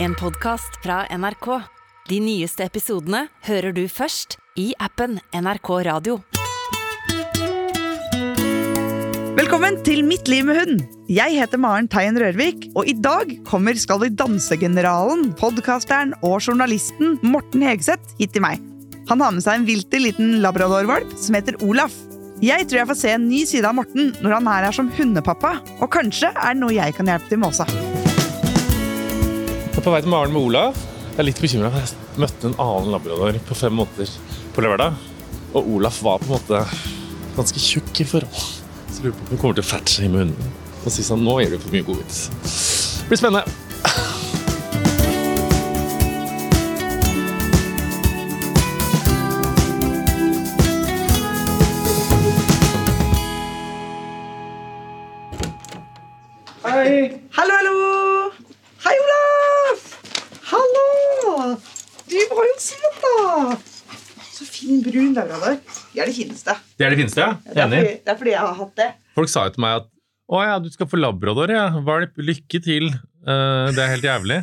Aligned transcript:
En 0.00 0.14
podkast 0.14 0.76
fra 0.82 1.00
NRK. 1.10 1.46
De 2.06 2.20
nyeste 2.22 2.62
episodene 2.62 3.24
hører 3.48 3.74
du 3.74 3.80
først 3.90 4.36
i 4.54 4.68
appen 4.78 5.16
NRK 5.34 5.70
Radio. 5.88 6.20
Velkommen 9.34 9.80
til 9.82 10.04
Mitt 10.06 10.30
liv 10.30 10.46
med 10.46 10.60
hund. 10.60 10.84
Jeg 11.10 11.34
heter 11.34 11.58
Maren 11.58 11.90
Teien 11.90 12.14
Rørvik, 12.14 12.68
og 12.78 12.86
i 12.86 12.94
dag 12.94 13.32
kommer 13.48 13.74
Skal 13.74 14.04
vi 14.04 14.12
danse-generalen, 14.14 15.32
podkasteren 15.40 16.14
og 16.22 16.38
journalisten 16.46 17.18
Morten 17.26 17.66
Hegseth 17.66 18.14
hit 18.22 18.36
til 18.36 18.46
meg. 18.46 18.62
Han 19.10 19.24
har 19.24 19.34
med 19.34 19.42
seg 19.42 19.58
en 19.58 19.66
vilter 19.66 20.04
liten 20.04 20.38
labradorvalp 20.44 21.18
som 21.18 21.34
heter 21.34 21.58
Olaf. 21.66 21.96
Jeg 22.38 22.70
tror 22.70 22.84
jeg 22.84 22.92
får 22.92 23.02
se 23.02 23.16
en 23.16 23.26
ny 23.26 23.42
side 23.50 23.66
av 23.66 23.74
Morten 23.74 24.12
når 24.22 24.38
han 24.38 24.54
her 24.54 24.70
er 24.70 24.78
som 24.78 24.94
hundepappa, 24.94 25.56
og 25.82 25.90
kanskje 25.90 26.30
er 26.36 26.54
det 26.54 26.62
noe 26.62 26.76
jeg 26.76 26.94
kan 26.94 27.10
hjelpe 27.10 27.32
til 27.32 27.42
med 27.42 27.50
også. 27.50 27.97
Jeg 29.78 29.84
er 29.84 29.86
på 29.86 29.92
vei 29.94 29.98
til 30.02 30.10
Maren 30.10 30.32
med 30.34 30.42
Olav. 30.42 30.78
Jeg 31.12 31.20
er 31.22 31.26
litt 31.28 31.38
bekymra. 31.38 31.68
Jeg 31.70 32.18
møtte 32.18 32.48
en 32.48 32.56
annen 32.58 32.88
labrador 32.90 33.36
på 33.46 33.54
fem 33.54 33.76
måneder 33.78 34.10
på 34.56 34.64
lørdag. 34.64 34.96
Og 35.54 35.68
Olaf 35.76 36.00
var 36.02 36.18
på 36.18 36.26
en 36.26 36.32
måte 36.32 36.62
ganske 37.36 37.62
tjukk 37.62 38.00
i 38.02 38.06
forhold. 38.10 38.40
Så 38.90 39.04
lurer 39.04 39.14
på 39.14 39.22
om 39.22 39.30
hun 39.30 39.40
kommer 39.44 39.60
til 39.60 39.62
å 39.62 39.68
ferte 39.68 39.94
seg 39.94 40.10
med 40.10 40.24
hunden 40.24 40.50
og 40.82 40.90
si 40.90 41.06
sånn 41.06 41.22
Nå 41.22 41.36
gir 41.38 41.54
du 41.54 41.60
for 41.62 41.76
mye 41.76 41.86
godbit. 41.86 42.18
Det 42.42 43.06
blir 43.12 43.22
spennende. 43.22 43.67
Fineste. 66.18 66.56
Det 66.78 66.86
er 66.86 66.94
det 66.94 67.00
fineste, 67.00 67.24
ja. 67.24 67.36
Det 67.46 67.62
er, 67.62 67.70
fordi, 67.70 67.94
det 68.04 68.12
er 68.12 68.20
fordi 68.22 68.34
jeg 68.34 68.44
har 68.44 68.58
hatt 68.60 68.74
det. 68.82 68.90
Folk 69.18 69.32
sa 69.32 69.46
jo 69.48 69.54
til 69.56 69.64
meg 69.64 69.80
at 69.82 69.88
å 70.28 70.44
ja, 70.44 70.56
du 70.60 70.68
skal 70.68 70.88
få 70.90 71.00
labrador, 71.00 71.48
ja. 71.48 71.68
Valp, 71.86 72.18
lykke 72.20 72.60
til. 72.64 72.90
Uh, 73.24 73.70
det 73.72 73.80
er 73.80 73.94
helt 73.94 74.04
jævlig. 74.04 74.42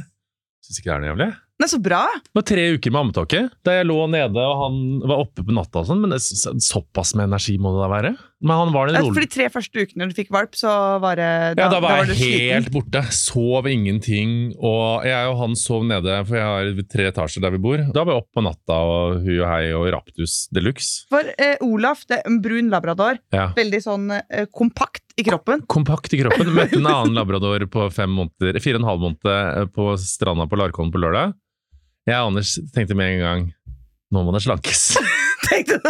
Syns 0.65 0.79
ikke 0.81 0.89
det 0.89 0.95
er 0.95 1.03
noe 1.03 1.11
jævlig. 1.11 1.27
Nei, 1.55 1.69
så 1.71 1.77
bra! 1.79 2.01
Det 2.19 2.35
var 2.35 2.43
tre 2.49 2.63
uker 2.75 2.91
med 2.91 2.99
ammetåke, 2.99 3.39
da 3.63 3.77
jeg 3.77 3.85
lå 3.87 3.95
nede 4.11 4.41
og 4.43 4.57
han 4.59 4.79
var 5.07 5.21
oppe 5.23 5.39
på 5.47 5.53
natta 5.55 5.79
og 5.79 5.87
sånn, 5.87 6.01
men 6.03 6.11
det, 6.11 6.17
såpass 6.19 7.13
med 7.15 7.29
energi 7.29 7.53
må 7.63 7.71
det 7.71 7.79
da 7.79 7.87
være? 7.93 8.09
Men 8.45 8.59
han 8.59 8.73
var 8.75 8.89
den 8.91 8.97
Ja, 8.97 9.03
rolig. 9.05 9.13
For 9.15 9.23
de 9.23 9.29
tre 9.31 9.45
første 9.53 9.85
ukene 9.85 10.07
du 10.11 10.15
fikk 10.17 10.33
valp, 10.35 10.51
så 10.59 10.73
var 10.99 11.15
det 11.15 11.29
Ja, 11.55 11.69
da 11.71 11.79
var 11.79 12.03
du 12.03 12.11
jeg 12.11 12.19
helt 12.51 12.67
sliten. 12.67 12.73
borte. 12.75 13.01
Sov 13.15 13.69
ingenting. 13.71 14.51
Og 14.59 15.07
jeg 15.07 15.29
og 15.31 15.37
han 15.39 15.55
sov 15.57 15.85
nede, 15.87 16.17
for 16.27 16.35
jeg 16.35 16.43
har 16.43 16.83
tre 16.91 17.07
etasjer 17.13 17.45
der 17.47 17.55
vi 17.55 17.61
bor. 17.63 17.77
Da 17.95 18.03
var 18.03 18.17
jeg 18.17 18.25
opp 18.25 18.29
på 18.35 18.43
natta 18.43 18.81
og 18.91 19.23
hu 19.23 19.31
og 19.39 19.47
hei 19.47 19.71
og 19.79 19.87
raptus 19.95 20.35
de 20.53 20.59
luxe. 20.67 21.05
For 21.09 21.23
eh, 21.39 21.55
Olaf, 21.63 22.03
det 22.11 22.19
er 22.19 22.27
en 22.29 22.41
brun 22.43 22.69
labrador, 22.69 23.17
Ja. 23.33 23.47
veldig 23.55 23.81
sånn 23.87 24.11
eh, 24.11 24.45
kompakt 24.51 25.15
i 25.17 25.23
kroppen. 25.23 25.63
Kompakt 25.71 26.11
i 26.13 26.19
kroppen. 26.19 26.51
Møtte 26.53 26.77
en 26.83 26.91
annen 26.91 27.15
labrador 27.15 27.63
på 27.71 27.87
fem 27.95 28.11
måneder, 28.11 28.59
fire 28.59 28.75
og 28.75 28.83
en 28.83 28.89
halv 28.91 29.07
måned 29.07 29.31
eh, 29.31 29.65
på 29.71 29.95
stranda 30.03 30.45
på 30.51 30.59
Larkollen 30.59 30.91
på 30.91 30.99
lørdag. 31.01 31.33
Jeg 32.05 32.21
og 32.21 32.31
Anders 32.31 32.57
tenkte 32.75 32.97
med 32.97 33.15
en 33.15 33.23
gang 33.23 33.45
nå 34.13 34.21
må 34.23 34.33
det 34.35 34.43
slankes. 34.45 34.93
Tenkte 35.45 35.77
du? 35.81 35.89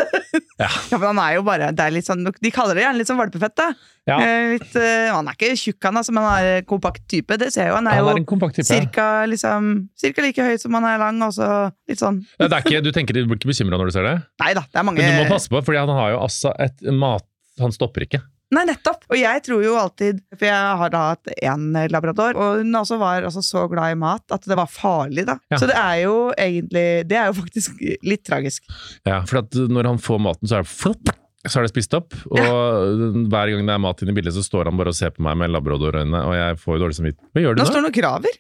Ja. 0.60 0.68
ja, 0.68 0.98
men 0.98 1.06
han 1.10 1.20
er 1.22 1.36
jo 1.38 1.44
bare 1.48 1.68
det 1.76 1.84
er 1.84 1.94
litt 1.94 2.08
sånn, 2.08 2.26
De 2.28 2.52
kaller 2.52 2.76
det 2.76 2.84
gjerne 2.84 3.00
litt 3.00 3.08
sånn 3.08 3.20
valpefett. 3.20 3.54
da. 3.60 3.68
Ja. 4.08 4.18
Eh, 4.24 4.56
litt, 4.56 4.74
uh, 4.76 5.12
han 5.16 5.30
er 5.30 5.38
ikke 5.38 5.52
tjukk, 5.60 5.80
han, 5.88 6.00
altså, 6.00 6.16
men 6.16 6.26
han 6.26 6.40
er 6.40 6.60
en 6.60 6.68
kompakt 6.68 7.06
type. 7.12 7.38
Det 7.40 7.52
ser 7.54 7.68
jeg 7.68 7.74
jo. 7.74 7.78
Han 7.78 7.90
er 7.92 8.00
Han 8.00 8.20
er 8.20 8.24
jo 8.24 8.66
cirka, 8.68 9.08
liksom, 9.32 9.70
cirka 10.00 10.26
like 10.26 10.48
høy 10.48 10.60
som 10.62 10.76
han 10.80 10.88
er 10.90 11.00
lang, 11.02 11.22
og 11.28 11.36
så 11.36 11.50
litt 11.90 12.02
sånn 12.02 12.22
Ja, 12.40 12.50
det 12.50 12.58
er 12.58 12.68
ikke, 12.68 12.84
du 12.86 12.92
tenker 12.96 13.16
du 13.16 13.24
blir 13.28 13.40
ikke 13.40 13.52
bekymra 13.52 13.80
når 13.80 13.92
du 13.92 13.98
ser 13.98 14.08
det? 14.08 14.16
Nei 14.44 14.54
da, 14.58 14.66
det 14.68 14.82
er 14.82 14.88
mange 14.88 15.04
Men 15.04 15.12
du 15.16 15.24
må 15.24 15.36
passe 15.36 15.52
på, 15.52 15.64
for 15.64 15.80
han 15.80 15.92
har 16.00 16.16
jo 16.16 16.24
altså 16.26 16.56
et 16.68 16.88
mat... 16.92 17.28
Han 17.62 17.72
stopper 17.72 18.04
ikke. 18.04 18.20
Nei, 18.54 18.62
nettopp. 18.70 19.08
Og 19.10 19.18
jeg 19.18 19.42
tror 19.42 19.64
jo 19.66 19.72
alltid 19.80 20.20
For 20.38 20.46
jeg 20.46 20.76
har 20.82 20.92
da 20.94 21.00
hatt 21.16 21.32
én 21.42 21.64
labrador, 21.90 22.38
og 22.38 22.60
hun 22.62 22.78
også 22.78 23.00
var 23.02 23.26
altså 23.26 23.42
så 23.42 23.64
glad 23.72 23.96
i 23.96 23.98
mat 23.98 24.22
at 24.36 24.46
det 24.46 24.58
var 24.60 24.70
farlig, 24.70 25.26
da. 25.26 25.40
Ja. 25.50 25.58
Så 25.58 25.66
det 25.72 25.76
er 25.82 26.04
jo 26.04 26.14
egentlig 26.38 26.86
Det 27.10 27.18
er 27.18 27.32
jo 27.32 27.38
faktisk 27.42 27.82
litt 28.06 28.24
tragisk. 28.28 28.64
Ja, 29.08 29.24
for 29.26 29.42
at 29.42 29.58
når 29.58 29.90
han 29.90 29.98
får 30.02 30.22
maten, 30.22 30.48
så 30.52 30.60
er 30.60 30.68
det 30.68 30.72
flopp, 30.72 31.10
så 31.46 31.60
er 31.60 31.66
det 31.68 31.74
spist 31.74 31.94
opp. 31.98 32.14
Og 32.30 33.28
hver 33.34 33.52
gang 33.56 33.66
det 33.66 33.74
er 33.76 33.82
mat 33.82 34.02
inne 34.06 34.14
i 34.14 34.18
bildet, 34.22 34.34
så 34.38 34.46
står 34.46 34.70
han 34.70 34.78
bare 34.78 34.94
og 34.94 34.98
ser 34.98 35.14
på 35.18 35.26
meg 35.26 35.38
med 35.42 35.52
labradorøyne, 35.54 36.22
og 36.26 36.34
jeg 36.38 36.62
får 36.62 36.78
jo 36.78 36.84
dårlig 36.86 36.98
samvittighet. 37.02 37.32
Hva 37.34 37.44
gjør 37.48 37.58
du 37.58 37.62
Nå 37.62 37.66
nå? 37.66 37.70
står 37.72 37.82
han 37.82 37.90
og 37.90 37.98
graver. 38.00 38.40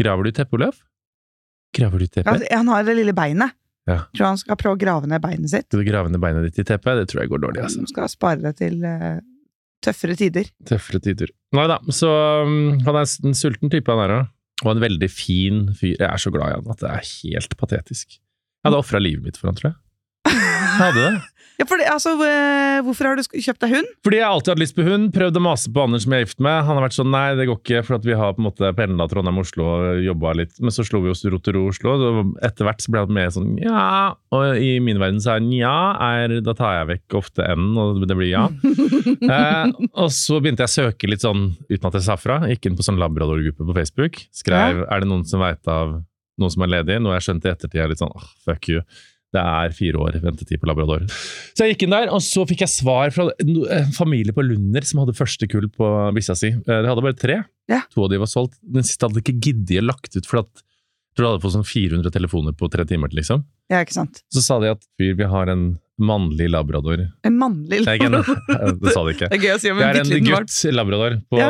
Graver 0.00 0.26
du 0.30 0.34
teppet, 0.38 0.58
Olav? 0.60 0.80
Graver 1.76 2.02
du 2.02 2.06
teppet? 2.06 2.46
Ja, 2.50 2.58
Han 2.62 2.68
har 2.72 2.86
det 2.86 2.94
lille 2.98 3.14
beinet. 3.16 3.54
Ja. 3.86 4.00
Jeg 4.10 4.18
tror 4.18 4.28
han 4.32 4.40
skal 4.40 4.58
prøve 4.58 4.76
å 4.76 4.80
grave 4.80 5.08
ned 5.10 5.22
beinet 5.22 5.52
sitt. 5.52 5.68
Skal 5.70 5.82
du 5.84 5.88
grave 5.88 6.10
ned 6.10 6.22
beinet 6.22 6.48
ditt 6.48 6.58
i 6.62 6.66
teppet? 6.66 6.98
Det 6.98 7.08
tror 7.12 7.22
jeg 7.22 7.32
går 7.32 7.42
dårlig, 7.44 7.62
altså. 7.68 7.84
Han 7.84 7.92
skal 7.92 8.10
spare 8.10 8.42
det 8.42 8.54
til 8.58 8.80
uh, 8.82 9.20
tøffere 9.86 10.16
tider. 10.18 10.50
Tøffere 10.66 11.02
tider. 11.04 11.32
Nei 11.54 11.68
da, 11.70 11.78
så 11.94 12.10
um, 12.42 12.80
han 12.86 12.98
er 12.98 13.14
en 13.30 13.38
sulten 13.38 13.70
type, 13.72 13.92
han 13.92 14.02
er 14.02 14.16
òg. 14.18 14.32
Og 14.64 14.72
en 14.72 14.80
veldig 14.80 15.08
fin 15.12 15.64
fyr. 15.76 15.98
Jeg 15.98 16.08
er 16.08 16.20
så 16.20 16.32
glad 16.32 16.48
i 16.48 16.56
han 16.56 16.70
at 16.72 16.80
det 16.82 16.88
er 16.88 17.08
helt 17.10 17.58
patetisk. 17.60 18.16
Jeg 18.16 18.70
hadde 18.70 18.80
ofra 18.80 19.02
livet 19.02 19.26
mitt 19.26 19.38
for 19.38 19.52
han, 19.52 19.58
tror 19.58 19.70
jeg. 19.70 19.82
Jeg 20.76 20.84
hadde 20.84 21.08
det. 21.08 21.16
Ja, 21.56 21.64
for 21.64 21.80
det, 21.80 21.86
altså, 21.88 22.12
eh, 22.20 22.82
Hvorfor 22.84 23.08
har 23.08 23.16
du 23.16 23.22
kjøpt 23.24 23.62
deg 23.64 23.72
hund? 23.72 23.88
Fordi 24.04 24.18
jeg 24.18 24.28
alltid 24.28 24.52
hadde 24.52 24.60
lyst 24.62 24.76
på 24.76 24.84
hund. 24.84 25.08
Prøvd 25.14 25.38
å 25.40 25.42
mase 25.46 25.70
på 25.72 25.84
Anders 25.86 26.04
som 26.04 26.12
jeg 26.12 26.20
er 26.20 26.26
gift 26.26 26.42
med. 26.44 26.56
Han 26.66 26.76
har 26.76 26.84
vært 26.84 26.96
sånn 26.98 27.08
nei, 27.12 27.24
det 27.38 27.46
går 27.48 27.60
ikke, 27.62 27.82
for 27.86 28.04
vi 28.04 28.16
har 28.18 28.34
på 28.36 28.42
en 28.42 28.48
måte 28.50 28.72
pendla 28.76 29.06
Trondheim-Oslo 29.08 29.68
og 29.72 30.02
jobba 30.04 30.34
litt. 30.36 30.52
Men 30.60 30.74
så 30.74 30.84
slo 30.84 31.00
vi 31.04 31.12
oss 31.14 31.24
Oslo, 31.24 31.94
og 31.96 32.34
etter 32.44 32.68
hvert 32.68 32.84
så 32.84 32.92
ble 32.92 33.04
han 33.06 33.16
mer 33.16 33.32
sånn 33.32 33.54
ja. 33.62 34.12
Og 34.36 34.60
i 34.60 34.76
min 34.84 35.00
verden 35.00 35.22
så 35.22 35.36
er 35.36 35.46
ja 35.56 35.96
er 36.02 36.40
Da 36.44 36.52
tar 36.58 36.74
jeg 36.80 36.90
vekk 36.90 37.16
ofte 37.22 37.46
n-en, 37.54 37.78
og 37.80 38.04
det 38.04 38.18
blir 38.18 38.28
ja. 38.28 38.44
eh, 39.32 39.72
og 39.96 40.12
så 40.12 40.42
begynte 40.42 40.66
jeg 40.66 40.72
å 40.72 40.76
søke 40.76 41.08
litt 41.08 41.24
sånn 41.24 41.54
uten 41.70 41.88
at 41.88 41.96
jeg 41.96 42.06
sa 42.10 42.18
fra. 42.20 42.42
Gikk 42.52 42.68
inn 42.68 42.76
på 42.76 42.84
sånn 42.84 43.00
labradorgruppe 43.00 43.64
på 43.64 43.78
Facebook. 43.80 44.20
Skrev 44.36 44.84
er 44.84 45.02
det 45.02 45.08
noen 45.08 45.24
som 45.28 45.40
veit 45.40 45.64
av 45.72 45.96
noen 46.36 46.52
som 46.52 46.66
er 46.66 46.74
ledig. 46.76 47.00
Noe 47.00 47.16
jeg 47.16 47.30
skjønte 47.30 47.48
i 47.48 47.54
ettertid 47.54 47.80
er 47.80 47.94
litt 47.94 48.02
sånn 48.02 48.12
ah, 48.12 48.28
fuck 48.44 48.68
you. 48.68 48.84
Det 49.36 49.42
er 49.44 49.74
fire 49.76 50.00
år 50.06 50.18
ventetid 50.24 50.60
på 50.62 50.68
labrador. 50.70 51.04
Så 51.52 51.66
jeg 51.66 51.74
gikk 51.76 51.86
inn 51.86 51.94
der, 51.96 52.10
og 52.16 52.22
så 52.24 52.46
fikk 52.48 52.64
jeg 52.64 52.72
svar 52.72 53.12
fra 53.14 53.28
en 53.42 53.92
familie 53.96 54.32
på 54.36 54.44
Lunder 54.46 54.86
som 54.88 55.02
hadde 55.04 55.16
første 55.18 55.48
kull 55.52 55.68
på 55.72 55.90
bikkja 56.16 56.36
si. 56.40 56.52
Eh, 56.56 56.80
De 56.82 56.88
hadde 56.90 57.04
bare 57.04 57.18
tre. 57.20 57.40
Ja. 57.70 57.82
To 57.94 58.06
av 58.06 58.12
de 58.14 58.20
var 58.22 58.30
solgt. 58.30 58.56
Den 58.62 58.86
siste 58.86 59.08
hadde 59.08 59.20
ikke 59.24 59.36
giddet 59.42 59.82
å 59.82 59.86
lagt 59.90 60.14
ut, 60.16 60.26
for 60.28 60.42
at 60.44 60.52
jeg 60.62 61.18
tror 61.20 61.24
de 61.26 61.30
hadde 61.32 61.44
fått 61.46 61.54
sånn 61.56 61.64
400 61.68 62.12
telefoner 62.12 62.52
på 62.56 62.68
tre 62.72 62.84
timer. 62.88 63.08
liksom. 63.16 63.44
Ja, 63.72 63.80
ikke 63.82 63.96
sant? 63.96 64.22
Så 64.32 64.42
sa 64.44 64.58
de 64.60 64.68
at 64.74 64.82
fyr, 65.00 65.14
vi 65.16 65.24
har 65.32 65.48
en 65.48 65.78
mannlig 65.96 66.50
labrador. 66.52 67.06
En 67.24 67.38
mannlig 67.40 67.78
Nei, 67.86 67.94
ikke 67.96 68.10
en, 68.12 68.18
det 68.84 68.92
sa 68.92 69.00
de 69.06 69.14
ikke. 69.16 69.30
Det 69.32 69.38
er 69.38 69.46
gøy 69.46 69.54
å 69.54 69.60
si 69.62 69.70
om 69.72 69.80
Det 69.80 69.86
en 69.86 69.96
er 69.96 70.18
en 70.18 70.28
gutt 70.28 70.58
labrador 70.76 71.16
på, 71.32 71.40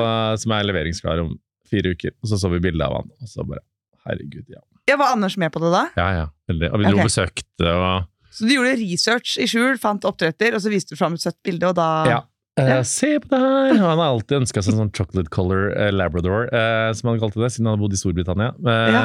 som 0.45 0.55
er 0.55 0.69
leveringsklar 0.71 1.25
om 1.25 1.33
fire 1.67 1.97
uker. 1.97 2.15
Og 2.23 2.31
så 2.31 2.39
så 2.39 2.51
vi 2.55 2.63
bilde 2.63 2.87
av 2.87 2.95
han, 3.01 3.11
og 3.21 3.29
så 3.33 3.43
bare 3.47 3.65
Herregud, 4.07 4.47
ja. 4.55 4.63
Ja, 4.89 4.97
Var 5.01 5.13
Anders 5.17 5.37
med 5.41 5.53
på 5.55 5.61
det 5.65 5.73
da? 5.75 5.85
Ja, 5.99 6.07
ja. 6.15 6.27
Veldig. 6.51 6.71
Og 6.73 6.79
vi 6.83 6.87
dro 6.91 7.01
og 7.03 7.09
besøkte 7.09 7.73
og 7.75 8.07
Så 8.31 8.47
du 8.47 8.53
gjorde 8.55 8.77
research 8.79 9.37
i 9.43 9.47
skjul, 9.51 9.77
fant 9.83 10.05
oppdretter, 10.07 10.55
og 10.55 10.63
så 10.63 10.71
viste 10.71 10.95
du 10.95 11.01
fram 11.01 11.17
et 11.17 11.25
søtt 11.25 11.39
bilde, 11.47 11.67
og 11.73 11.77
da 11.79 11.89
Ja. 12.11 12.21
Eh. 12.57 12.83
Se 12.89 13.19
på 13.21 13.29
det 13.29 13.39
her! 13.39 13.73
Og 13.75 13.83
Han 13.83 13.99
har 14.01 14.13
alltid 14.15 14.39
ønska 14.39 14.63
seg 14.65 14.73
en 14.73 14.79
sånn 14.87 14.93
chocolate 14.97 15.29
color 15.35 15.73
eh, 15.77 15.91
labrador, 15.93 16.47
eh, 16.55 16.93
som 16.97 17.11
han 17.11 17.19
kalte 17.21 17.43
det, 17.43 17.51
siden 17.53 17.67
han 17.69 17.75
hadde 17.77 17.85
bodd 17.85 17.97
i 17.97 18.01
Storbritannia. 18.01 18.55
Ja. 18.65 19.03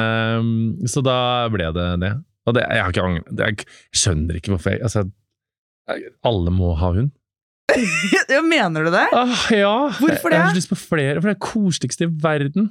Så 0.88 1.02
da 1.04 1.16
ble 1.52 1.66
det 1.76 1.88
det. 2.00 2.12
Og 2.48 2.56
det, 2.56 2.62
jeg 2.64 2.82
har 2.82 2.94
ikke 2.94 3.04
angret. 3.06 3.42
Jeg 3.42 3.66
skjønner 3.94 4.38
ikke 4.38 4.54
hvorfor 4.54 4.72
jeg 4.74 4.82
altså, 4.82 5.04
Alle 6.26 6.54
må 6.54 6.72
ha 6.80 6.92
hund. 6.96 7.10
ja, 8.32 8.40
Mener 8.42 8.88
du 8.88 8.90
det? 8.92 9.04
Ah, 9.16 9.44
ja! 9.54 9.74
Hvorfor 9.98 10.32
Jeg, 10.32 10.34
jeg 10.34 10.40
har 10.40 10.48
det? 10.48 10.54
så 10.56 10.60
lyst 10.62 10.72
på 10.72 10.80
flere, 10.80 11.20
for 11.20 11.28
det 11.28 11.34
er 11.34 11.38
det 11.38 11.44
koseligste 11.46 12.08
i 12.08 12.10
verden. 12.24 12.70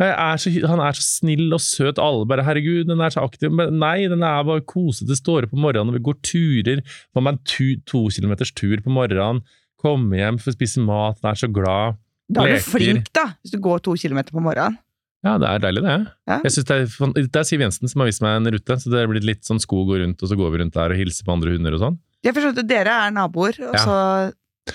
Og 0.00 0.06
er 0.08 0.36
så, 0.40 0.50
han 0.64 0.80
er 0.80 0.96
så 0.96 1.04
snill 1.04 1.52
og 1.52 1.60
søt, 1.60 1.98
alle 2.00 2.24
bare 2.26 2.42
'herregud, 2.46 2.86
den 2.88 3.00
er 3.04 3.12
så 3.12 3.20
aktiv'. 3.26 3.52
Men 3.52 3.78
nei, 3.78 4.08
den 4.08 4.22
er 4.24 4.42
bare 4.48 4.62
kosete, 4.64 5.12
står 5.18 5.44
opp 5.44 5.52
om 5.52 5.60
morgenen, 5.66 5.92
og 5.92 5.98
vi 5.98 6.04
går 6.08 6.16
turer. 6.24 6.80
Får 7.12 7.22
meg 7.26 7.34
en 7.36 7.42
tu, 7.44 7.76
to 7.84 8.06
kilometers 8.08 8.52
tur 8.56 8.80
på 8.80 8.88
morgenen, 8.90 9.42
kommer 9.80 10.16
hjem, 10.16 10.38
få 10.40 10.52
spise 10.56 10.80
mat, 10.80 11.20
den 11.20 11.30
er 11.30 11.34
så 11.36 11.48
glad. 11.52 11.98
Da 12.32 12.42
er 12.42 12.46
du 12.46 12.52
leker. 12.54 12.70
flink, 12.70 13.12
da, 13.12 13.26
hvis 13.42 13.52
du 13.52 13.58
går 13.60 13.82
to 13.84 13.94
kilometer 14.00 14.32
på 14.32 14.40
morgenen. 14.40 14.78
Ja, 15.22 15.36
det 15.36 15.48
er 15.50 15.58
deilig, 15.66 15.82
det. 15.84 15.94
Ja. 16.30 16.38
Jeg 16.46 16.52
synes 16.54 16.64
det, 16.64 16.76
er, 16.80 17.12
det 17.28 17.36
er 17.36 17.42
Siv 17.44 17.60
Jensen 17.60 17.88
som 17.92 18.00
har 18.00 18.06
vist 18.08 18.22
meg 18.24 18.38
en 18.40 18.52
rute, 18.54 18.76
så 18.80 18.88
det 18.88 19.02
er 19.02 19.10
blitt 19.10 19.26
litt 19.28 19.44
sånn 19.44 19.60
sko 19.60 19.82
å 19.82 19.88
gå 19.90 19.98
rundt, 20.00 20.22
og 20.24 20.28
så 20.30 20.36
går 20.38 20.50
vi 20.54 20.60
rundt 20.62 20.72
der 20.78 20.94
og 20.94 20.96
hilser 20.96 21.26
på 21.26 21.34
andre 21.34 21.52
hunder 21.52 21.76
og 21.76 21.82
sånn. 21.82 21.98
Jeg 22.24 22.32
forstår 22.36 22.56
at 22.56 22.68
dere 22.68 22.94
er 23.04 23.10
naboer, 23.12 23.52
og 23.68 23.74
Ja. 23.76 23.84
så, 23.84 24.32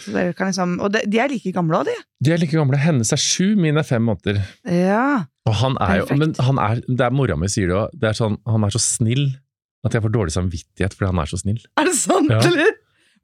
liksom 0.08 0.76
Og 0.84 0.92
de, 0.94 1.02
de 1.10 1.20
er 1.22 1.32
like 1.32 1.52
gamle 1.56 1.80
òg, 1.82 1.90
de. 1.90 1.96
De 2.26 2.34
er 2.36 2.42
like 2.42 2.56
gamle. 2.56 2.78
Hennes 2.82 3.12
er 3.16 3.22
sju, 3.22 3.56
mine 3.60 3.82
er 3.82 3.88
fem 3.88 4.04
måneder. 4.06 4.42
Ja. 4.70 5.26
Og 5.46 5.54
han 5.62 5.76
er 5.82 6.02
jo. 6.04 6.08
Men 6.18 6.34
han 6.42 6.60
er, 6.62 6.82
det 6.88 7.06
er 7.08 7.14
mora 7.16 7.36
mi 7.38 7.50
sier 7.52 7.70
det 7.72 7.78
òg. 7.78 7.94
Det 8.02 8.16
sånn, 8.18 8.40
han 8.50 8.64
er 8.68 8.74
så 8.76 8.82
snill 8.84 9.28
at 9.86 9.94
jeg 9.94 10.02
får 10.02 10.14
dårlig 10.16 10.34
samvittighet 10.34 10.96
fordi 10.98 11.12
han 11.12 11.22
er 11.22 11.30
så 11.30 11.38
snill. 11.44 11.62
Er 11.78 11.86
det 11.86 11.94
sant, 12.00 12.32
Ja. 12.34 12.40
eller? 12.42 12.74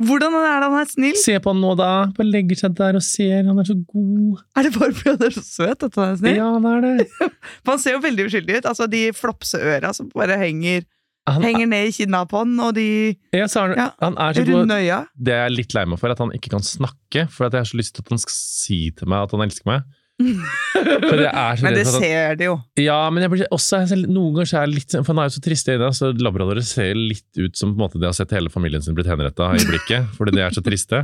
Hvordan 0.01 0.33
er 0.33 0.61
det 0.63 0.67
han 0.71 0.79
er 0.81 0.87
snill? 0.89 1.17
Se 1.21 1.35
på 1.41 1.51
han 1.53 1.59
nå, 1.61 1.75
da! 1.77 1.89
Bare 2.17 2.25
legger 2.25 2.57
seg 2.57 2.73
der 2.77 2.95
og 2.97 3.03
ser. 3.05 3.43
Han 3.45 3.59
er 3.61 3.67
så 3.69 3.75
god. 3.85 4.39
Er 4.57 4.65
det 4.65 4.71
bare 4.73 4.93
fordi 4.97 5.11
han 5.13 5.25
er 5.27 5.35
så 5.35 5.43
søt 5.45 5.83
at 5.85 5.97
han 5.99 6.13
er 6.15 6.17
snill? 6.21 6.39
Ja, 6.39 6.47
han 6.55 6.65
er 6.71 6.81
det. 6.87 7.07
Han 7.69 7.81
ser 7.81 7.93
jo 7.97 8.01
veldig 8.01 8.25
uskyldig 8.29 8.55
ut. 8.61 8.69
Altså 8.71 8.87
De 8.89 9.01
flopseøra 9.13 9.91
som 9.93 10.09
bare 10.13 10.39
henger, 10.41 10.87
Han, 11.29 11.43
henger 11.45 11.67
ned 11.69 11.91
i 11.91 11.93
kinna 11.93 12.23
på 12.25 12.39
han, 12.41 12.53
og 12.65 12.73
de 12.73 12.85
ja, 13.35 13.45
han, 13.45 13.73
Ja, 13.77 13.87
han 14.01 14.15
er 14.17 14.33
så 14.33 14.45
god. 14.47 14.71
Det 15.21 15.35
er 15.37 15.53
litt 15.53 15.75
lei 15.77 15.83
meg 15.85 16.01
for, 16.01 16.13
at 16.13 16.21
han 16.23 16.33
ikke 16.33 16.55
kan 16.55 16.65
snakke. 16.65 17.27
For 17.29 17.45
jeg 17.45 17.59
har 17.59 17.69
så 17.69 17.77
lyst 17.77 17.95
til 17.97 18.05
at 18.05 18.13
han 18.15 18.21
skal 18.23 18.37
si 18.37 18.79
til 18.97 19.11
meg 19.11 19.27
at 19.27 19.35
han 19.35 19.45
elsker 19.45 19.69
meg. 19.69 19.89
Jeg 20.21 21.63
Men 21.65 21.75
det 21.75 21.85
ser 21.89 22.35
de 22.37 22.45
jo. 22.45 22.55
Ja, 22.79 22.97
men 23.13 23.23
jeg 23.23 23.31
blir 23.33 23.47
også, 23.53 23.79
noen 24.05 24.35
ganger 24.35 24.51
er 24.59 24.67
jeg 24.67 24.73
litt 24.75 24.93
For 24.93 25.09
han 25.11 25.21
er 25.23 25.29
jo 25.29 25.33
så 25.33 25.41
triste 25.43 25.73
øyne, 25.73 25.89
så 25.97 26.11
labradorer 26.13 26.65
ser 26.65 26.93
litt 26.97 27.39
ut 27.39 27.57
som 27.57 27.71
på 27.71 27.79
en 27.79 27.83
måte 27.85 28.01
de 28.01 28.05
har 28.05 28.13
sett 28.17 28.33
hele 28.35 28.51
familien 28.53 28.83
sin 28.85 28.93
blitt 28.97 29.09
henretta 29.09 29.49
i 29.57 29.65
blikket, 29.65 30.11
fordi 30.17 30.35
de 30.37 30.43
er 30.45 30.53
så 30.55 30.63
triste. 30.65 31.01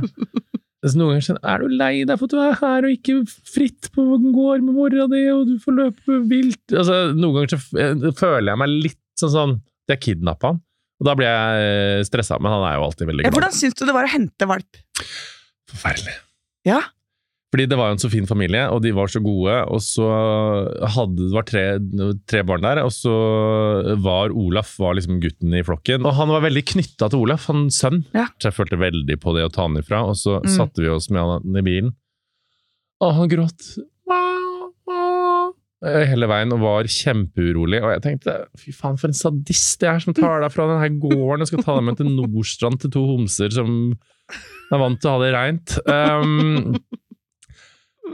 Så 0.86 0.94
noen 0.94 1.16
ganger 1.16 1.26
sånn, 1.26 1.40
er 1.42 1.64
du 1.64 1.74
lei 1.74 1.92
deg 2.06 2.20
for 2.20 2.28
at 2.28 2.34
du 2.36 2.42
er 2.44 2.58
her 2.60 2.86
og 2.86 2.94
ikke 2.94 3.16
fritt 3.50 3.88
på 3.94 4.04
gård 4.30 4.62
med 4.62 4.76
mora 4.76 5.08
di, 5.10 5.24
og 5.32 5.48
du 5.48 5.56
får 5.64 5.74
løpe 5.80 6.20
vilt? 6.30 6.62
Altså, 6.70 7.00
noen 7.18 7.40
ganger 7.40 7.56
så 7.56 7.82
eh, 7.82 8.12
føler 8.18 8.52
jeg 8.52 8.62
meg 8.62 8.76
litt 8.86 9.02
sånn 9.18 9.34
sånn 9.34 9.56
at 9.88 9.96
jeg 9.96 10.04
kidnappa 10.10 10.52
han. 10.52 10.60
Og 10.98 11.06
da 11.06 11.14
blir 11.14 11.28
jeg 11.30 12.06
stressa, 12.10 12.38
men 12.42 12.50
han 12.52 12.64
er 12.68 12.76
jo 12.78 12.86
alltid 12.88 13.06
veldig 13.06 13.22
glad. 13.24 13.34
hvordan 13.38 13.54
syns 13.54 13.74
du 13.78 13.84
det 13.86 13.94
var 13.94 14.08
å 14.08 14.10
hente 14.12 14.48
valp? 14.50 14.80
Forferdelig. 15.70 16.14
Ja. 16.66 16.80
Fordi 17.48 17.64
det 17.70 17.78
var 17.80 17.88
jo 17.88 17.94
en 17.96 18.00
så 18.02 18.10
fin 18.12 18.26
familie, 18.28 18.66
og 18.68 18.82
de 18.84 18.90
var 18.92 19.08
så 19.08 19.22
gode. 19.24 19.54
Og 19.72 19.78
så 19.80 20.04
hadde 20.92 21.22
det 21.22 21.32
var 21.32 21.46
tre, 21.48 21.62
tre 22.28 22.42
barn 22.44 22.60
der, 22.66 22.82
og 22.84 22.90
så 22.92 23.14
var 24.04 24.34
Olaf 24.36 24.74
var 24.82 24.98
liksom 24.98 25.16
gutten 25.22 25.54
i 25.56 25.62
flokken. 25.64 26.04
Og 26.04 26.12
han 26.18 26.28
var 26.34 26.42
veldig 26.44 26.64
knytta 26.74 27.08
til 27.08 27.22
Olaf, 27.24 27.46
han 27.48 27.70
sønn. 27.72 28.02
Ja. 28.12 28.26
Så 28.36 28.50
jeg 28.50 28.58
følte 28.58 28.80
veldig 28.82 29.16
på 29.22 29.32
det 29.38 29.46
å 29.46 29.52
ta 29.54 29.64
han 29.64 29.78
ifra. 29.80 30.02
Og 30.10 30.18
så 30.20 30.42
Mm. 30.42 30.50
satte 30.58 30.82
vi 30.84 30.90
oss 30.92 31.08
med 31.14 31.22
han 31.22 31.56
i 31.56 31.62
bilen, 31.64 31.94
og 33.00 33.14
han 33.14 33.28
gråt 33.32 33.78
hele 35.84 36.26
veien 36.30 36.54
og 36.54 36.62
var 36.62 36.88
kjempeurolig. 36.90 37.80
Og 37.84 37.92
jeg 37.94 38.04
tenkte 38.04 38.36
fy 38.58 38.74
faen, 38.74 38.98
for 38.98 39.10
en 39.10 39.18
sadist 39.18 39.84
jeg 39.84 39.92
er 39.92 40.02
som 40.02 40.16
tar 40.16 40.42
deg 40.42 40.54
fra 40.54 40.66
denne 40.70 40.88
gården 41.02 41.44
og 41.44 41.50
skal 41.50 41.62
ta 41.64 41.76
deg 41.78 41.86
med 41.86 42.00
til 42.00 42.10
Nordstrand 42.14 42.80
til 42.82 42.94
to 42.94 43.04
homser 43.12 43.54
som 43.54 43.74
er 44.74 44.82
vant 44.82 44.98
til 45.00 45.10
å 45.10 45.14
ha 45.14 45.22
det 45.22 45.34
reint. 45.36 45.76
Um, 45.86 46.74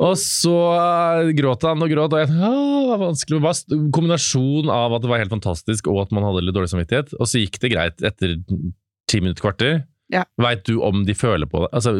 og 0.02 0.16
så 0.18 0.54
eh, 0.74 1.32
gråt 1.38 1.64
han 1.68 1.82
og 1.84 1.90
gråt, 1.92 2.14
og 2.14 2.22
jeg 2.22 2.30
tenkte, 2.30 2.50
det 2.50 2.90
var 2.90 3.02
vanskelig. 3.04 3.40
Det 3.70 3.80
kombinasjon 3.94 4.70
av 4.74 4.96
at 4.96 5.04
det 5.04 5.10
var 5.10 5.22
helt 5.22 5.34
fantastisk, 5.34 5.90
og 5.92 6.04
at 6.04 6.14
man 6.14 6.26
hadde 6.26 6.44
litt 6.44 6.56
dårlig 6.56 6.72
samvittighet. 6.72 7.14
Og 7.18 7.30
så 7.30 7.42
gikk 7.42 7.60
det 7.62 7.72
greit 7.74 8.06
etter 8.06 8.36
ti 9.10 9.22
minutter, 9.22 9.44
kvarter. 9.44 9.82
Ja. 10.12 10.24
Veit 10.36 10.64
du 10.68 10.82
om 10.84 11.04
de 11.08 11.14
føler 11.16 11.48
på 11.48 11.62
det? 11.64 11.70
Altså, 11.72 11.94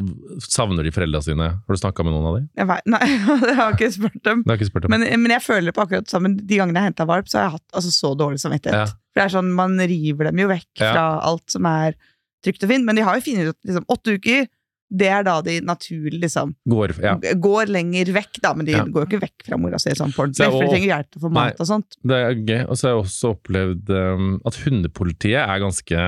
Savner 0.45 0.85
de 0.85 0.93
foreldra 0.93 1.23
sine? 1.25 1.47
Har 1.65 1.77
du 1.77 1.81
snakka 1.81 2.05
med 2.05 2.13
noen 2.13 2.27
av 2.29 2.35
dem? 2.37 2.49
Jeg 2.61 2.69
vet, 2.69 2.91
nei, 2.93 3.07
det 3.47 3.55
har 3.57 3.73
ikke 3.77 3.89
spurt 3.95 4.19
dem. 4.27 4.43
Har 4.49 4.59
ikke 4.61 4.69
spurt 4.69 4.85
dem. 4.87 4.93
Men, 4.93 5.07
men 5.23 5.33
jeg 5.33 5.43
føler 5.47 5.73
på 5.75 5.85
akkurat 5.87 6.05
det 6.05 6.13
samme. 6.13 6.35
De 6.37 6.59
gangene 6.61 6.83
jeg 6.83 6.91
henta 6.93 7.07
valp, 7.09 7.31
så 7.33 7.39
har 7.41 7.47
jeg 7.49 7.55
hatt 7.57 7.79
altså, 7.81 7.95
så 7.97 8.11
dårlig 8.21 8.43
samvittighet. 8.45 8.77
Ja. 8.77 8.99
For 9.15 9.23
det 9.23 9.25
er 9.29 9.35
sånn, 9.39 9.55
Man 9.57 9.79
river 9.81 10.29
dem 10.31 10.43
jo 10.45 10.51
vekk 10.53 10.83
Ja. 10.85 10.91
fra 10.93 11.07
alt 11.31 11.49
som 11.57 11.65
er 11.71 11.97
trygt 12.45 12.67
og 12.67 12.75
fint. 12.75 12.85
Men 12.85 13.01
de 13.01 13.07
har 13.09 13.17
jo 13.17 13.25
funnet 13.25 13.49
ut 13.49 13.57
at 13.57 13.71
liksom, 13.73 13.87
åtte 13.97 14.19
uker, 14.19 14.47
det 14.95 15.09
er 15.11 15.25
da 15.27 15.39
de 15.43 15.55
naturlig 15.65 16.21
liksom 16.23 16.53
Går, 16.71 16.93
ja. 17.03 17.15
går 17.41 17.71
lenger 17.73 18.11
vekk, 18.15 18.37
da. 18.45 18.53
Men 18.55 18.67
de 18.69 18.75
Ja. 18.77 18.85
går 18.85 19.07
jo 19.07 19.09
ikke 19.09 19.23
vekk 19.25 19.47
fra 19.49 19.57
mora 19.59 19.81
si 19.81 19.91
sånn 19.97 20.13
på 20.15 20.27
ordentlig. 20.27 20.51
For 20.53 20.61
de 20.61 20.69
trenger 20.75 20.91
hjelp 20.93 21.09
til 21.11 21.23
å 21.23 21.25
få 21.25 21.33
mat 21.35 21.57
og 21.65 21.67
sånt. 21.73 21.97
Det 22.05 22.21
er 22.21 22.37
gøy. 22.37 22.61
Og 22.69 22.77
så 22.77 22.87
har 22.87 22.93
jeg 22.95 23.01
også 23.07 23.33
opplevd 23.33 23.91
um, 23.97 24.29
at 24.45 24.61
hundepolitiet 24.67 25.41
er 25.41 25.65
ganske 25.65 26.05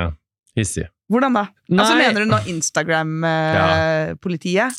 hissig. 0.61 0.87
Hvordan 1.07 1.37
da? 1.39 1.45
Altså 1.71 1.95
Mener 1.99 2.23
du 2.23 2.29
nå 2.31 2.39
Instagram-politiet? 2.51 4.71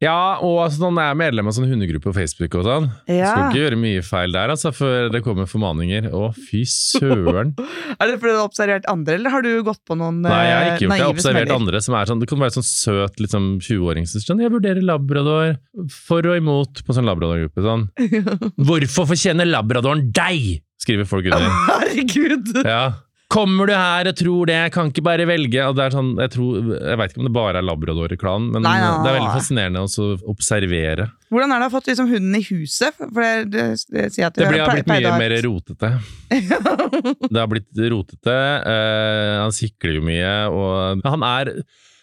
Ja, 0.00 0.38
og 0.44 0.64
altså, 0.66 0.78
når 0.82 0.90
jeg 1.00 1.10
er 1.12 1.18
medlem 1.20 1.46
av 1.48 1.52
sånn 1.56 1.70
hundegruppe 1.70 2.06
på 2.10 2.16
Facebook 2.16 2.52
og 2.60 2.64
sånn, 2.66 2.86
ja. 3.08 3.30
skal 3.30 3.44
ikke 3.48 3.62
gjøre 3.62 3.78
mye 3.80 4.02
feil 4.04 4.30
der, 4.36 4.48
altså, 4.52 4.68
før 4.76 5.08
det 5.12 5.20
kommer 5.24 5.44
formaninger. 5.48 6.02
Å, 6.12 6.14
fy 6.36 6.64
søren. 6.68 7.54
Er 8.00 8.04
det 8.08 8.16
fordi 8.20 8.32
du 8.32 8.38
har 8.38 8.48
observert 8.48 8.84
andre, 8.92 9.14
eller 9.18 9.30
har 9.34 9.42
du 9.44 9.62
gått 9.66 9.82
på 9.88 9.94
noen 9.98 10.16
Nei, 10.24 10.44
jeg 10.46 10.54
har 10.54 10.64
ikke 10.68 10.84
gjort 10.84 10.92
det. 10.92 10.98
Jeg 11.00 11.04
har 11.04 11.14
observert 11.14 11.48
smeller? 11.48 11.60
andre 11.60 11.78
som 11.84 11.92
er 11.96 12.04
sånn 12.08 12.20
Det 12.22 12.28
kan 12.30 12.40
være 12.40 12.54
sånn 12.56 12.68
søt 12.68 13.14
liksom 13.20 13.42
20-åring 13.60 14.04
som 14.08 14.20
sånn 14.24 14.42
Jeg 14.44 14.54
vurderer 14.54 14.82
labrador 14.84 15.46
for 15.92 16.20
og 16.30 16.36
imot 16.40 16.72
på 16.86 16.90
sånn 16.96 17.08
labradorgruppe. 17.08 17.60
Sånn. 17.64 17.82
Hvorfor 18.68 19.04
fortjener 19.10 19.44
labradoren 19.48 20.02
deg? 20.14 20.40
skriver 20.80 21.04
folk 21.08 21.24
under. 21.28 21.48
Herregud! 21.68 22.46
Ja. 22.64 22.82
Kommer 23.30 23.68
du 23.70 23.74
her 23.76 24.08
og 24.10 24.16
tror 24.18 24.48
det, 24.50 24.56
jeg 24.58 24.72
kan 24.74 24.88
ikke 24.90 25.04
bare 25.06 25.26
velge. 25.28 25.62
Er 25.62 25.92
sånn, 25.94 26.16
jeg, 26.18 26.32
tror, 26.34 26.70
jeg 26.74 26.98
vet 26.98 27.12
ikke 27.12 27.20
om 27.22 27.28
det 27.28 27.34
bare 27.36 27.60
er 27.60 27.66
labrador-klanen, 27.66 28.48
men 28.56 28.64
Nei, 28.66 28.72
nei, 28.82 28.88
nei, 28.88 29.04
det 29.04 29.10
er 29.12 29.16
veldig 29.20 29.34
fascinerende 29.36 29.84
å 29.86 30.06
observere. 30.32 31.06
Hvordan 31.30 31.54
er 31.54 31.62
det 31.62 31.68
å 31.68 31.70
ha 31.70 31.74
fått 31.76 31.90
liksom 31.92 32.08
hunden 32.10 32.38
i 32.40 32.42
huset? 32.48 32.98
For 32.98 33.20
det, 33.22 33.52
det, 33.52 33.66
det 33.94 34.08
sier 34.16 34.26
at 34.26 34.40
Det 34.40 34.48
blir, 34.50 34.64
har 34.64 34.74
blitt 34.74 34.90
mye 34.90 35.12
mer 35.22 35.36
rotete. 35.46 35.92
Det 36.30 37.38
har 37.38 37.52
blitt 37.52 37.84
rotete. 37.94 38.34
Uh, 38.66 39.36
han 39.44 39.54
sikler 39.54 40.00
jo 40.00 40.04
mye, 40.10 40.34
og 40.50 41.06
han 41.06 41.28
er 41.30 41.52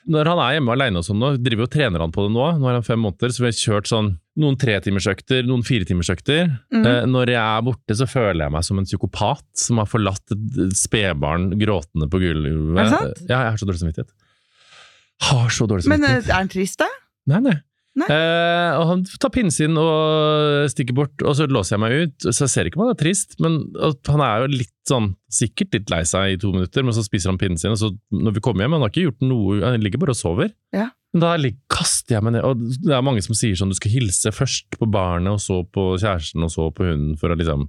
Når 0.08 0.30
han 0.32 0.40
er 0.40 0.54
hjemme 0.56 0.74
alene 0.74 1.02
og 1.02 1.06
sånn 1.08 1.20
nå, 1.20 1.34
driver 1.44 1.66
jo 1.66 1.68
og 1.68 1.74
trener 1.74 2.04
han 2.04 2.14
på 2.16 2.24
det 2.26 2.32
nå. 2.36 2.46
Nå 2.62 2.70
er 2.70 2.78
han 2.78 2.86
fem 2.88 3.02
måneder, 3.04 3.34
så 3.34 3.44
vi 3.44 3.50
har 3.50 3.58
kjørt 3.58 3.90
sånn 3.90 4.14
noen 4.40 4.58
tretimersøkter, 4.62 5.48
noen 5.48 5.66
firetimersøkter. 5.68 6.52
Mm. 6.74 6.84
Eh, 6.84 7.02
når 7.10 7.34
jeg 7.34 7.42
er 7.42 7.66
borte, 7.68 7.98
så 7.98 8.08
føler 8.10 8.46
jeg 8.46 8.56
meg 8.56 8.68
som 8.68 8.80
en 8.80 8.88
psykopat 8.88 9.46
som 9.60 9.82
har 9.82 9.90
forlatt 9.90 10.36
et 10.36 10.78
spedbarn 10.78 11.50
gråtende 11.60 12.10
på 12.12 12.22
gulvet. 12.24 12.56
Er 12.78 12.80
det 12.80 12.94
sant? 12.94 13.24
Ja, 13.26 13.42
jeg 13.48 13.56
har 13.56 13.60
så 13.60 13.70
dårlig 13.70 13.84
samvittighet. 13.84 14.14
Har 15.28 15.50
så 15.52 15.68
dårlig 15.70 15.88
samvittighet. 15.88 16.14
Men 16.14 16.24
eh, 16.24 16.32
er 16.32 16.40
han 16.40 16.54
trist, 16.54 16.80
da? 16.84 16.92
Nei, 17.28 17.44
nei. 17.50 17.58
Eh, 18.06 18.72
og 18.78 18.84
han 18.92 19.04
tar 19.18 19.32
pinnen 19.34 19.54
sin 19.54 19.78
og 19.82 20.68
stikker 20.70 20.96
bort, 20.98 21.24
og 21.24 21.34
så 21.38 21.48
låser 21.50 21.76
jeg 21.76 21.82
meg 21.82 21.96
ut. 21.98 22.28
Så 22.28 22.46
jeg 22.46 22.54
ser 22.54 22.70
ikke 22.70 22.80
om 22.80 22.86
han 22.86 22.94
er 22.94 23.00
trist, 23.00 23.38
men 23.42 23.60
han 24.12 24.24
er 24.24 24.44
jo 24.44 24.52
litt 24.54 24.74
sånn 24.88 25.10
sikkert 25.34 25.74
litt 25.76 25.92
lei 25.92 26.04
seg 26.08 26.36
i 26.36 26.40
to 26.40 26.54
minutter, 26.54 26.86
men 26.86 26.96
så 26.96 27.04
spiser 27.04 27.34
han 27.34 27.40
pinnen 27.42 27.60
sin, 27.60 27.74
og 27.74 27.82
så 27.82 27.90
når 28.14 28.38
vi 28.38 28.44
kommer 28.46 28.64
hjem 28.64 28.78
Han 28.78 28.86
har 28.86 28.94
ikke 28.94 29.08
gjort 29.10 29.26
noe, 29.28 29.58
han 29.66 29.84
ligger 29.84 30.04
bare 30.04 30.16
og 30.16 30.20
sover. 30.20 30.54
Ja. 30.76 30.90
Men 31.16 31.24
da 31.24 31.34
kaster 31.72 32.18
jeg 32.18 32.28
meg 32.28 32.38
ned, 32.38 32.46
og 32.46 32.62
det 32.86 32.94
er 32.94 33.06
mange 33.06 33.24
som 33.26 33.38
sier 33.38 33.58
sånn 33.58 33.74
du 33.74 33.78
skal 33.80 33.96
hilse 33.96 34.34
først 34.36 34.78
på 34.78 34.90
barnet, 34.92 35.34
og 35.34 35.42
så 35.44 35.64
på 35.66 35.90
kjæresten, 35.98 36.46
og 36.46 36.54
så 36.54 36.70
på 36.76 36.88
hunden, 36.88 37.18
for 37.20 37.34
å 37.34 37.40
liksom 37.40 37.68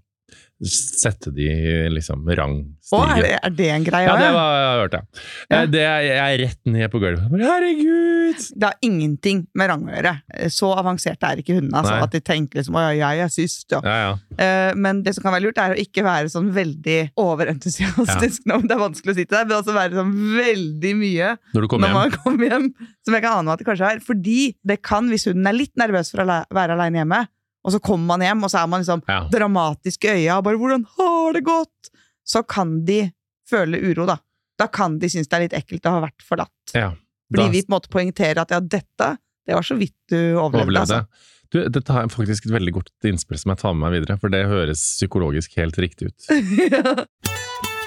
sette 0.67 1.31
de 1.31 1.45
i 1.47 1.75
liksom 1.93 2.25
Å, 2.27 2.99
er 3.05 3.21
det, 3.23 3.31
er 3.37 3.53
det 3.55 3.67
en 3.71 3.85
greie? 3.87 4.07
Ja, 4.09 4.15
det 4.19 4.31
var, 4.35 4.55
jeg 4.57 4.67
har 4.67 4.81
hørt 4.81 4.95
det. 4.95 5.01
Ja. 5.13 5.59
Eh, 5.59 5.67
det 5.71 5.83
er, 5.85 5.99
jeg 6.07 6.19
er 6.25 6.41
rett 6.43 6.71
ned 6.73 6.91
på 6.91 7.01
gulvet. 7.03 7.37
Herregud! 7.45 8.41
Det 8.57 8.67
har 8.67 8.89
ingenting 8.89 9.45
med 9.59 9.71
rang 9.71 9.85
å 9.87 9.93
gjøre. 9.93 10.15
Så 10.55 10.73
avanserte 10.75 11.31
er 11.31 11.43
ikke 11.43 11.59
hundene. 11.61 11.79
Altså, 11.83 11.95
at 12.09 12.17
de 12.17 12.23
tenker 12.25 12.61
liksom 12.61 12.79
'Å 12.79 12.85
ja, 12.89 13.13
jeg 13.13 13.25
er 13.27 13.33
sist', 13.35 13.69
ja. 13.77 13.81
Ja, 13.85 13.97
ja. 14.03 14.11
Eh, 14.41 14.73
men 14.75 15.05
det 15.07 15.15
som 15.15 15.27
kan 15.27 15.37
være 15.37 15.47
lurt, 15.47 15.63
er 15.63 15.77
å 15.77 15.79
ikke 15.79 16.07
være 16.07 16.33
sånn 16.33 16.51
veldig 16.57 16.99
overentusiastisk. 17.21 18.43
når 18.49 18.67
Det 18.67 18.79
er 18.79 18.85
vanskelig 18.87 19.15
å 19.15 19.19
si 19.21 19.29
til 19.29 19.37
deg, 19.39 19.49
men 19.53 19.59
også 19.61 19.79
være 19.79 20.01
sånn 20.01 20.15
veldig 20.41 20.95
mye 20.99 21.33
Når 21.55 21.71
når 21.79 21.97
man 22.01 22.19
kommer 22.19 22.57
hjem. 22.57 22.71
Som 23.07 23.15
jeg 23.15 23.25
kan 23.25 23.41
ane 23.45 23.55
at 23.55 23.63
det 23.63 23.69
kanskje 23.69 23.95
er. 23.95 24.03
Fordi 24.05 24.41
det 24.67 24.83
kan, 24.83 25.07
hvis 25.13 25.29
hunden 25.31 25.47
er 25.47 25.61
litt 25.61 25.77
nervøs 25.79 26.11
for 26.11 26.25
å 26.25 26.43
være 26.57 26.75
aleine 26.75 27.05
hjemme, 27.05 27.27
og 27.69 27.75
så 27.77 27.81
kommer 27.85 28.15
man 28.17 28.25
hjem, 28.25 28.47
og 28.47 28.53
så 28.53 28.63
er 28.63 28.71
man 28.73 28.81
liksom 28.83 29.03
Ja. 29.09 29.21
dramatisk 29.33 30.05
i 30.09 30.15
øya 30.17 30.39
og 30.39 30.45
bare 30.49 30.57
'Hvordan 30.59 30.85
har 30.97 31.33
det 31.37 31.45
gått?' 31.45 31.93
Så 32.27 32.43
kan 32.47 32.85
de 32.85 33.13
føle 33.49 33.79
uro, 33.81 34.07
da. 34.07 34.19
Da 34.59 34.67
kan 34.67 34.99
de 34.99 35.07
synes 35.09 35.29
det 35.29 35.37
er 35.37 35.41
litt 35.47 35.57
ekkelt 35.57 35.87
å 35.87 35.91
ha 35.97 36.01
vært 36.03 36.21
forlatt. 36.25 36.75
Ja. 36.75 36.91
Fordi 37.33 37.45
Da 37.47 37.49
vi 37.53 37.63
på 37.63 37.69
en 37.73 37.77
måte 37.79 37.89
poengterer 37.93 38.39
at 38.43 38.51
ja, 38.51 38.61
dette, 38.61 39.19
det 39.47 39.55
var 39.55 39.63
så 39.63 39.77
vidt 39.79 39.95
du 40.11 40.17
overlevde. 40.37 40.65
overlevde. 40.65 40.81
Altså. 40.81 41.07
Du, 41.51 41.69
dette 41.69 41.89
har 41.93 42.09
faktisk 42.09 42.45
et 42.47 42.53
veldig 42.53 42.73
godt 42.75 42.91
innspill 43.05 43.39
som 43.39 43.51
jeg 43.55 43.59
tar 43.59 43.73
med 43.75 43.91
meg 43.91 44.01
videre, 44.01 44.19
for 44.21 44.29
det 44.29 44.45
høres 44.47 44.83
psykologisk 44.99 45.55
helt 45.57 45.77
riktig 45.79 46.09
ut. 46.09 46.19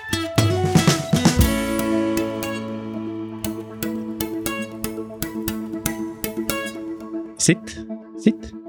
Sitt. 7.37 7.77
Sitt. 8.19 8.60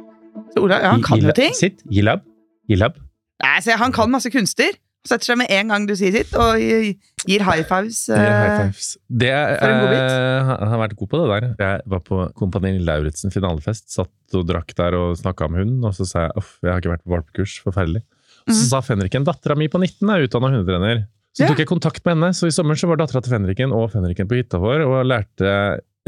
Så 0.52 0.62
Ola, 0.62 0.78
ja, 0.82 0.92
han 0.94 1.02
kan 1.04 1.22
jo 1.22 1.34
ting. 1.36 1.54
Sitt. 1.56 1.82
Gilab. 1.90 2.24
Gilab. 2.70 2.98
Nei, 3.42 3.58
se, 3.64 3.76
han 3.78 3.94
kan 3.94 4.10
masse 4.12 4.30
kunster. 4.32 4.76
Setter 5.02 5.32
seg 5.32 5.38
med 5.40 5.50
en 5.50 5.72
gang 5.72 5.86
du 5.88 5.96
sier 5.98 6.14
sitt, 6.14 6.30
og 6.38 6.60
gir 6.62 7.42
high 7.42 7.64
fives. 7.66 8.04
Gi 8.06 8.18
high 8.18 8.52
eh, 8.52 8.58
fives. 8.60 8.90
Det 9.10 9.32
for 9.32 9.72
en 9.72 9.80
godbit. 9.82 10.02
eh, 10.04 10.50
han 10.52 10.70
har 10.70 10.82
vært 10.84 10.94
god 11.00 11.10
på 11.10 11.18
det 11.18 11.30
der. 11.32 11.46
Jeg 11.58 11.86
var 11.94 12.02
på 12.06 12.20
Kompani 12.38 12.76
Lauritzen 12.86 13.34
finalefest, 13.34 13.88
satt 13.96 14.38
og 14.38 14.46
drakk 14.46 14.70
der 14.78 14.94
og 14.98 15.16
snakka 15.18 15.48
om 15.50 15.58
hunden, 15.58 15.80
og 15.88 15.96
så 15.96 16.06
sa 16.06 16.28
jeg 16.28 16.36
uff, 16.38 16.54
jeg 16.62 16.70
har 16.70 16.84
ikke 16.84 16.94
vært 16.94 17.02
på 17.02 17.16
valpekurs, 17.16 17.56
forferdelig. 17.64 18.04
Og 18.46 18.54
så 18.54 18.60
mm. 18.60 18.68
sa 18.68 18.82
Fenriken, 18.86 19.26
dattera 19.26 19.58
mi 19.58 19.66
på 19.70 19.80
19 19.82 20.14
er 20.14 20.28
utdanna 20.28 20.52
hundetrener. 20.54 21.02
Så 21.32 21.48
tok 21.48 21.62
jeg 21.62 21.70
kontakt 21.70 22.04
med 22.04 22.14
henne, 22.14 22.30
så 22.36 22.46
i 22.46 22.54
sommer 22.54 22.78
så 22.78 22.90
var 22.90 23.00
dattera 23.00 23.22
til 23.24 23.32
Fenriken 23.32 23.72
og 23.74 23.88
Fenriken 23.94 24.28
på 24.28 24.38
hytta 24.38 24.60
vår 24.62 24.84
og 24.84 24.98
lærte 25.08 25.52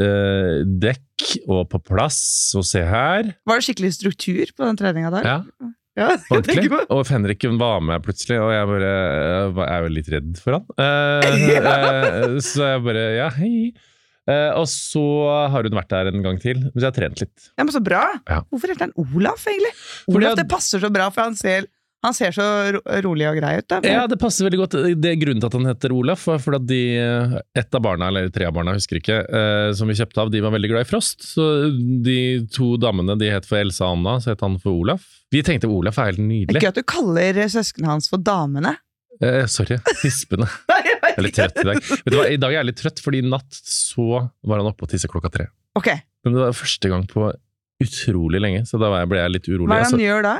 eh, 0.03 0.61
dekk 0.81 1.29
og 1.47 1.65
på 1.71 1.79
plass, 1.91 2.19
og 2.57 2.65
se 2.67 2.83
her. 2.85 3.31
Var 3.47 3.59
det 3.61 3.67
skikkelig 3.67 3.93
struktur 3.97 4.51
på 4.55 4.65
den 4.67 4.79
treninga 4.81 5.11
der? 5.15 5.31
Ja, 5.31 5.71
Ja, 5.95 6.09
ordentlig. 6.35 6.67
Og 6.91 7.05
Henrik 7.07 7.45
var 7.55 7.79
med 7.79 8.03
plutselig, 8.03 8.35
og 8.43 8.49
jeg 8.51 8.67
bare 8.67 8.89
jeg 8.91 9.67
er 9.71 9.85
jo 9.85 9.91
litt 9.95 10.09
redd 10.11 10.31
for 10.43 10.57
han. 10.57 10.65
Eh, 10.75 11.43
eh, 11.71 12.39
så 12.43 12.71
jeg 12.73 12.83
bare 12.83 13.05
ja, 13.15 13.29
hei. 13.37 13.71
Eh, 14.25 14.51
og 14.57 14.65
så 14.67 15.01
har 15.53 15.67
hun 15.67 15.77
vært 15.77 15.91
der 15.93 16.09
en 16.09 16.23
gang 16.25 16.39
til, 16.41 16.57
men 16.65 16.73
så 16.75 16.87
har 16.87 16.91
jeg 16.91 16.97
trent 16.97 17.21
litt. 17.23 17.47
Ja, 17.55 17.63
men 17.63 17.71
Så 17.75 17.81
bra! 17.85 18.03
Ja. 18.27 18.41
Hvorfor 18.49 18.73
heter 18.73 18.87
han 18.89 18.95
Olaf, 18.99 19.45
egentlig? 19.47 19.71
Fordi 20.09 20.17
Olaf, 20.23 20.33
at- 20.35 20.41
det 20.41 20.47
passer 20.51 20.81
så 20.83 20.89
bra, 20.91 21.07
for 21.13 21.29
han 21.29 21.37
ser, 21.39 21.67
han 22.05 22.13
ser 22.15 22.33
så 22.35 22.45
ro 22.75 22.79
rolig 23.05 23.25
og 23.29 23.39
grei 23.39 23.55
ut. 23.59 23.67
da. 23.71 23.79
Ja, 23.85 24.05
det 24.09 24.19
passer 24.21 24.45
veldig 24.47 24.59
godt. 24.61 24.77
Det 25.01 25.11
er 25.11 25.17
Grunnen 25.19 25.41
til 25.41 25.49
at 25.49 25.57
han 25.57 25.67
heter 25.69 25.93
Olaf, 25.95 26.23
var 26.29 26.39
fordi 26.43 26.61
de, 26.69 27.41
ett 27.57 27.75
av 27.77 27.81
barna, 27.85 28.07
eller 28.11 28.29
tre 28.33 28.45
av 28.47 28.53
barna, 28.55 28.75
husker 28.77 28.99
ikke, 29.01 29.19
eh, 29.25 29.69
som 29.77 29.89
vi 29.89 29.97
kjøpte 29.97 30.21
av, 30.21 30.31
de 30.33 30.43
var 30.45 30.53
veldig 30.55 30.69
glad 30.71 30.85
i 30.85 30.89
Frost. 30.89 31.25
Så 31.33 31.47
de 32.05 32.17
to 32.53 32.75
damene 32.81 33.17
de 33.19 33.31
het 33.33 33.47
for 33.49 33.59
Elsa 33.59 33.87
og 33.89 33.97
Anna, 33.99 34.17
så 34.23 34.35
het 34.35 34.45
han 34.45 34.59
for 34.61 34.77
Olaf. 34.85 35.05
Vi 35.33 35.41
tenkte 35.45 35.67
Olaf 35.71 35.97
er 35.99 36.11
helt 36.13 36.21
nydelig. 36.23 36.61
gøy 36.61 36.69
at 36.71 36.79
du 36.79 36.85
kaller 36.87 37.41
søsknene 37.51 37.95
hans 37.95 38.07
for 38.11 38.21
damene. 38.21 38.75
Eh, 39.23 39.45
sorry, 39.47 39.77
tispene. 40.01 40.47
Nei, 40.71 40.81
jeg 40.91 41.13
er 41.15 41.23
litt 41.23 41.37
trøtt 41.39 41.61
i 41.61 41.67
dag. 41.69 41.79
Vet 41.79 42.11
du 42.11 42.17
hva, 42.19 42.27
I 42.29 42.39
dag 42.41 42.51
er 42.51 42.59
jeg 42.59 42.69
litt 42.69 42.81
trøtt, 42.83 43.01
fordi 43.03 43.23
i 43.23 43.27
natt 43.27 43.61
så 43.65 44.07
var 44.45 44.59
han 44.61 44.67
oppe 44.69 44.85
og 44.85 44.91
tissa 44.91 45.09
klokka 45.11 45.31
tre. 45.31 45.47
Ok, 45.79 45.87
Men 46.25 46.35
det 46.35 46.41
var 46.43 46.55
første 46.55 46.91
gang 46.91 47.05
på 47.09 47.29
utrolig 47.83 48.39
lenge, 48.43 48.65
så 48.67 48.79
da 48.79 48.91
ble 49.07 49.19
jeg 49.19 49.33
litt 49.33 49.47
urolig. 49.51 49.69
Hva 49.71 49.79
er 49.79 49.83
det 49.83 49.87
Altså, 49.87 49.97
han 49.97 50.05
gjør 50.05 50.25
da? 50.27 50.35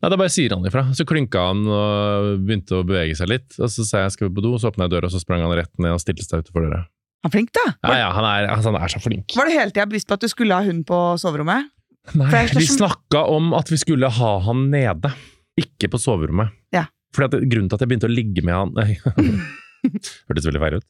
Nei, 0.00 0.10
Da 0.10 0.18
bare 0.18 0.32
sier 0.32 0.54
han 0.56 0.66
ifra. 0.68 0.86
Så 0.96 1.06
klynka 1.08 1.48
han 1.50 1.62
og 1.68 2.42
begynte 2.46 2.80
å 2.80 2.84
bevege 2.86 3.16
seg 3.18 3.30
litt. 3.32 3.48
Og 3.60 3.70
Så 3.72 3.86
sa 3.88 4.04
jeg 4.04 4.16
skal 4.16 4.28
vi 4.30 4.36
på 4.38 4.44
do, 4.44 4.54
så 4.60 4.70
åpna 4.72 4.86
jeg 4.88 4.96
døra, 4.96 5.10
og 5.10 5.14
så 5.14 5.22
sprang 5.22 5.44
han 5.44 5.54
rett 5.58 5.72
ned 5.82 5.96
og 5.96 6.02
stilte 6.02 6.26
seg 6.26 6.44
utenfor 6.44 6.66
døra. 6.68 6.82
Han 7.24 7.30
er 7.30 7.34
flink, 7.34 7.50
da. 7.56 7.64
Ja, 7.82 7.94
ja, 8.04 8.10
han 8.14 8.26
er, 8.28 8.48
altså, 8.54 8.70
han 8.70 8.82
er 8.86 8.92
så 8.92 9.00
flink. 9.02 9.34
Var 9.34 9.48
du 9.48 9.54
hele 9.56 9.72
tida 9.74 9.86
bevisst 9.90 10.06
på 10.10 10.14
at 10.18 10.22
du 10.26 10.30
skulle 10.30 10.54
ha 10.54 10.66
hund 10.66 10.84
på 10.88 11.00
soverommet? 11.20 11.72
Nei, 12.14 12.44
vi 12.54 12.66
snakka 12.70 13.24
om 13.34 13.50
at 13.58 13.70
vi 13.72 13.78
skulle 13.82 14.06
ha 14.20 14.32
han 14.46 14.68
nede, 14.70 15.10
ikke 15.58 15.90
på 15.90 15.98
soverommet. 15.98 16.54
Ja. 16.76 16.84
Fordi 17.16 17.40
at 17.40 17.48
Grunnen 17.50 17.70
til 17.70 17.78
at 17.78 17.82
jeg 17.82 17.90
begynte 17.90 18.10
å 18.10 18.12
ligge 18.12 18.44
med 18.46 18.54
han 18.54 18.74
Nei. 18.76 18.92
Hørtes 20.26 20.46
veldig 20.48 20.60
feil 20.62 20.76
ut. 20.80 20.86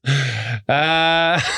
Eh, 0.73 1.49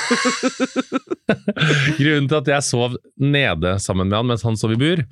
grunnen 2.01 2.29
til 2.31 2.39
at 2.41 2.51
jeg 2.51 2.67
sov 2.67 2.97
nede 3.21 3.77
sammen 3.83 4.09
med 4.11 4.19
han 4.19 4.31
mens 4.33 4.43
han 4.47 4.59
sov 4.59 4.75
i 4.75 4.79
bur, 4.81 5.05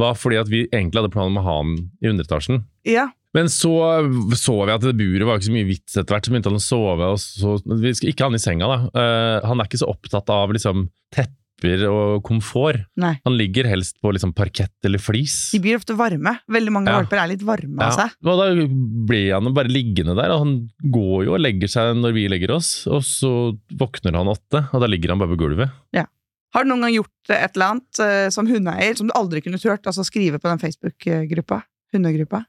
var 0.00 0.16
fordi 0.18 0.40
at 0.40 0.48
vi 0.50 0.64
egentlig 0.68 1.00
hadde 1.02 1.12
planer 1.14 1.30
om 1.34 1.38
å 1.38 1.44
ha 1.46 1.58
han 1.62 1.76
i 2.02 2.08
underetasjen. 2.10 2.64
Ja. 2.88 3.08
Men 3.34 3.48
så 3.50 3.72
så 4.38 4.56
vi 4.66 4.72
at 4.74 4.82
det 4.86 4.96
buret 4.98 5.26
var 5.26 5.38
ikke 5.40 5.48
så 5.50 5.54
mye 5.56 5.66
vits 5.66 5.96
etter 5.98 6.14
hvert, 6.14 6.26
så 6.28 6.30
begynte 6.34 6.50
han 6.52 6.60
å 6.60 6.62
sove. 6.62 7.08
og 7.14 7.18
så, 7.18 7.56
Vi 7.82 7.94
skal 7.98 8.12
ikke 8.12 8.22
ha 8.26 8.28
han 8.30 8.38
i 8.38 8.42
senga, 8.42 8.68
da. 8.70 8.76
Uh, 8.94 9.46
han 9.48 9.58
er 9.60 9.66
ikke 9.70 9.80
så 9.82 9.88
opptatt 9.90 10.30
av 10.30 10.52
liksom, 10.54 10.84
tepper 11.14 11.82
og 11.88 12.22
komfort. 12.26 12.84
Nei. 13.00 13.14
Han 13.24 13.34
ligger 13.38 13.66
helst 13.70 13.96
på 14.02 14.12
liksom, 14.14 14.34
parkett 14.36 14.74
eller 14.86 15.02
flis. 15.02 15.50
De 15.54 15.58
blir 15.64 15.78
ofte 15.80 15.96
varme. 15.98 16.36
Veldig 16.50 16.74
mange 16.76 16.90
Ja. 16.92 17.00
valper 17.00 17.22
er 17.24 17.30
litt 17.32 17.42
varme 17.46 17.82
av 17.82 17.90
Ja, 17.90 18.04
seg. 18.04 18.14
og 18.22 18.38
da 18.38 18.66
blir 19.10 19.32
han 19.34 19.54
bare 19.54 19.72
liggende 19.72 20.14
der, 20.14 20.30
og 20.34 20.44
han 20.44 20.54
går 20.94 21.24
jo 21.26 21.34
og 21.34 21.40
legger 21.42 21.66
seg 21.74 21.96
når 21.98 22.12
vi 22.14 22.28
legger 22.28 22.54
oss, 22.54 22.86
og 22.86 23.02
så 23.02 23.32
våkner 23.74 24.14
han 24.14 24.30
åtte, 24.30 24.68
og 24.74 24.78
da 24.80 24.86
ligger 24.86 25.10
han 25.14 25.18
bare 25.18 25.34
på 25.34 25.40
gulvet. 25.42 25.70
Har 26.54 26.64
du 26.64 26.70
noen 26.70 26.86
gang 26.86 26.96
gjort 27.00 27.32
et 27.34 27.56
eller 27.56 27.72
annet 27.72 28.02
eh, 28.04 28.26
som 28.34 28.48
hundeeier 28.48 28.98
som 28.98 29.08
du 29.10 29.14
aldri 29.18 29.42
kunne 29.42 29.58
turt? 29.58 29.82
Altså 29.82 30.04
skrive 30.06 30.38
på 30.38 30.50
den 30.50 30.62
Facebook-gruppa? 30.62 31.64
Hundegruppa? 31.94 32.44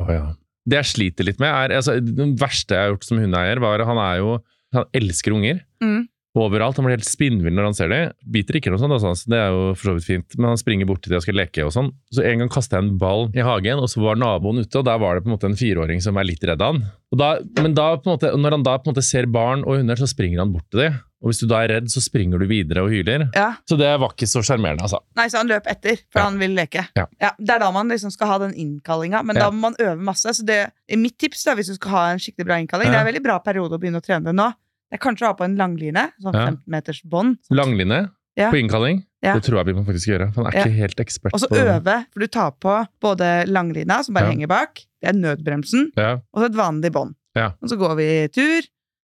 Å 0.00 0.06
ja. 0.08 0.24
Det 0.62 0.78
jeg 0.78 0.90
sliter 0.92 1.26
litt 1.26 1.42
med, 1.42 1.50
er 1.50 1.74
altså, 1.80 1.96
Det 1.98 2.28
verste 2.38 2.76
jeg 2.76 2.86
har 2.86 2.92
gjort 2.94 3.04
som 3.08 3.18
hundeeier, 3.18 3.60
var 3.62 3.82
Han 3.88 3.98
er 3.98 4.20
jo 4.22 4.38
Han 4.72 4.88
elsker 4.96 5.34
unger. 5.36 5.60
Mm. 5.82 6.06
Overalt. 6.32 6.78
Han 6.80 6.86
blir 6.86 6.96
helt 6.96 7.04
spinnvill 7.04 7.52
når 7.52 7.66
han 7.68 7.74
ser 7.76 7.90
dem. 7.92 8.14
Biter 8.32 8.56
ikke, 8.56 8.70
noe 8.72 8.80
sånt, 8.80 8.94
altså, 8.96 9.10
så 9.20 9.28
det 9.28 9.36
er 9.36 9.50
jo 9.52 9.66
for 9.74 9.90
så 9.90 9.96
vidt 9.98 10.06
fint. 10.06 10.36
Men 10.38 10.54
han 10.54 10.60
springer 10.60 10.88
bort 10.88 11.02
til 11.04 11.12
dem 11.12 11.20
og 11.20 11.26
skal 11.26 11.36
leke 11.36 11.66
og 11.66 11.74
sånn. 11.74 11.90
Så 12.14 12.24
en 12.24 12.40
gang 12.40 12.52
kasta 12.54 12.78
jeg 12.78 12.86
en 12.86 12.94
ball 13.02 13.26
i 13.36 13.44
hagen, 13.44 13.82
og 13.84 13.90
så 13.92 14.00
var 14.00 14.16
naboen 14.16 14.62
ute, 14.62 14.80
og 14.80 14.86
der 14.88 15.02
var 15.02 15.18
det 15.18 15.26
på 15.26 15.28
en 15.28 15.34
måte 15.34 15.50
en 15.50 15.58
fireåring 15.60 16.00
som 16.00 16.16
er 16.16 16.30
litt 16.30 16.46
redd 16.48 16.64
av 16.64 16.72
han. 16.72 16.86
Da, 17.20 17.34
men 17.60 17.76
da, 17.76 17.90
på 18.00 18.08
en 18.08 18.14
måte, 18.14 18.32
når 18.40 18.56
han 18.56 18.64
da 18.64 18.78
på 18.78 18.88
en 18.88 18.94
måte 18.94 19.04
ser 19.04 19.28
barn 19.28 19.66
og 19.66 19.82
hunder, 19.82 20.00
så 20.00 20.08
springer 20.08 20.40
han 20.40 20.56
bort 20.56 20.70
til 20.72 20.86
dem. 20.86 20.96
Og 21.22 21.30
hvis 21.30 21.40
du 21.40 21.46
da 21.46 21.60
er 21.62 21.68
redd, 21.76 21.86
så 21.92 22.02
springer 22.02 22.38
du 22.42 22.46
videre 22.50 22.82
og 22.82 22.90
hyler. 22.90 23.28
Ja. 23.34 23.54
Så 23.68 23.76
det 23.78 23.88
var 24.00 24.10
ikke 24.10 24.26
så 24.26 24.42
sjarmerende, 24.42 24.82
altså. 24.82 24.98
Nei, 25.16 25.28
så 25.30 25.38
han 25.38 25.48
løp 25.48 25.66
etter, 25.70 25.96
for 26.10 26.18
Ja. 26.20 26.24
han 26.24 26.38
ville 26.38 26.56
leke. 26.58 26.86
Ja. 26.98 27.06
det 27.38 27.50
er 27.50 27.58
da 27.60 27.70
man 27.70 27.88
liksom 27.88 28.10
skal 28.10 28.26
ha 28.28 28.38
den 28.38 28.54
innkallinga, 28.54 29.22
men 29.24 29.36
da 29.36 29.50
må 29.50 29.60
man 29.70 29.74
øve 29.78 29.96
masse. 30.02 30.26
Så 30.34 30.44
det, 30.44 30.72
mitt 30.98 31.16
tips 31.18 31.44
da, 31.44 31.54
hvis 31.54 31.68
du 31.68 31.74
skal 31.74 31.90
ha 31.90 32.02
en 32.12 32.18
skikkelig 32.18 32.46
bra 32.46 32.54
innkalling, 32.58 32.90
det 32.90 32.96
er 32.98 33.06
en 33.06 33.14
veldig 33.14 33.22
bra 33.22 33.38
periode 33.38 33.72
å 33.72 33.78
begynne 33.78 34.00
å 34.02 34.04
trene 34.04 34.24
det 34.24 34.34
nå. 34.34 34.50
Det 34.90 34.98
er 35.00 35.04
kanskje 35.08 35.24
å 35.24 35.30
ha 35.30 35.34
på 35.38 35.44
en 35.44 35.56
langline, 35.56 36.10
sånn 36.20 36.34
Ja. 36.34 36.46
15 36.50 36.62
meters 36.66 37.02
bånd. 37.02 37.38
Langline 37.50 38.10
Ja. 38.36 38.50
på 38.50 38.58
innkalling, 38.60 39.04
Ja. 39.22 39.34
det 39.34 39.44
tror 39.44 39.58
jeg 39.64 39.66
vi 39.66 39.72
må 39.80 39.86
faktisk 39.86 40.08
gjøre. 40.08 40.34
For 40.34 40.42
han 40.44 40.52
er 40.52 40.56
Ja. 40.58 40.64
ikke 40.64 40.76
helt 40.76 40.96
ekspert 40.96 41.32
Og 41.32 41.40
så 41.40 41.48
på 41.48 41.54
det. 41.54 41.84
øve, 41.84 42.06
for 42.12 42.20
du 42.20 42.26
tar 42.26 42.50
på 42.60 42.88
både 43.00 43.46
langlina, 43.46 44.02
som 44.04 44.14
bare 44.14 44.24
Ja. 44.26 44.30
henger 44.32 44.48
bak, 44.48 44.74
det 45.00 45.08
er 45.08 45.12
nødbremsen, 45.18 45.92
Ja. 45.96 46.20
og 46.34 46.42
så 46.42 46.44
et 46.46 46.52
vanlig 46.52 46.90
bånd. 46.92 47.14
Ja. 47.36 47.52
Og 47.62 47.68
så 47.70 47.78
går 47.78 47.96
vi 47.96 48.28
tur, 48.28 48.62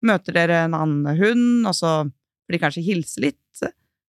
møter 0.06 0.36
dere 0.36 0.62
en 0.66 0.76
annen 0.78 1.18
hund, 1.18 1.66
og 1.66 1.74
så 1.76 1.92
blir 2.48 2.58
de 2.58 2.62
kanskje 2.62 2.86
hilse 2.86 3.22
litt. 3.22 3.36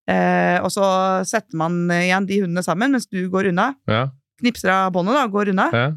Eh, 0.10 0.58
og 0.66 0.72
så 0.74 0.86
setter 1.28 1.58
man 1.60 1.84
igjen 1.94 2.26
de 2.26 2.40
hundene 2.42 2.64
sammen 2.66 2.96
mens 2.96 3.06
du 3.12 3.20
går 3.30 3.52
unna. 3.52 3.68
Ja. 3.90 4.08
Knipser 4.42 4.72
av 4.74 4.94
båndet 4.96 5.14
da, 5.14 5.28
og 5.28 5.36
går 5.36 5.52
unna. 5.54 5.68
Ja. 5.76 5.90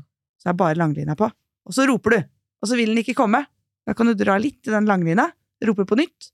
Så 0.42 0.50
er 0.50 0.58
bare 0.58 0.76
langlina 0.76 1.16
på. 1.16 1.30
Og 1.64 1.76
så 1.76 1.86
roper 1.88 2.16
du, 2.16 2.18
og 2.60 2.68
så 2.68 2.76
vil 2.76 2.92
den 2.92 3.00
ikke 3.00 3.16
komme. 3.16 3.44
Da 3.86 3.94
kan 3.96 4.10
du 4.10 4.14
dra 4.18 4.36
litt 4.42 4.68
i 4.68 4.74
den 4.74 4.88
langlina, 4.90 5.30
rope 5.64 5.86
på 5.88 5.98
nytt, 5.98 6.28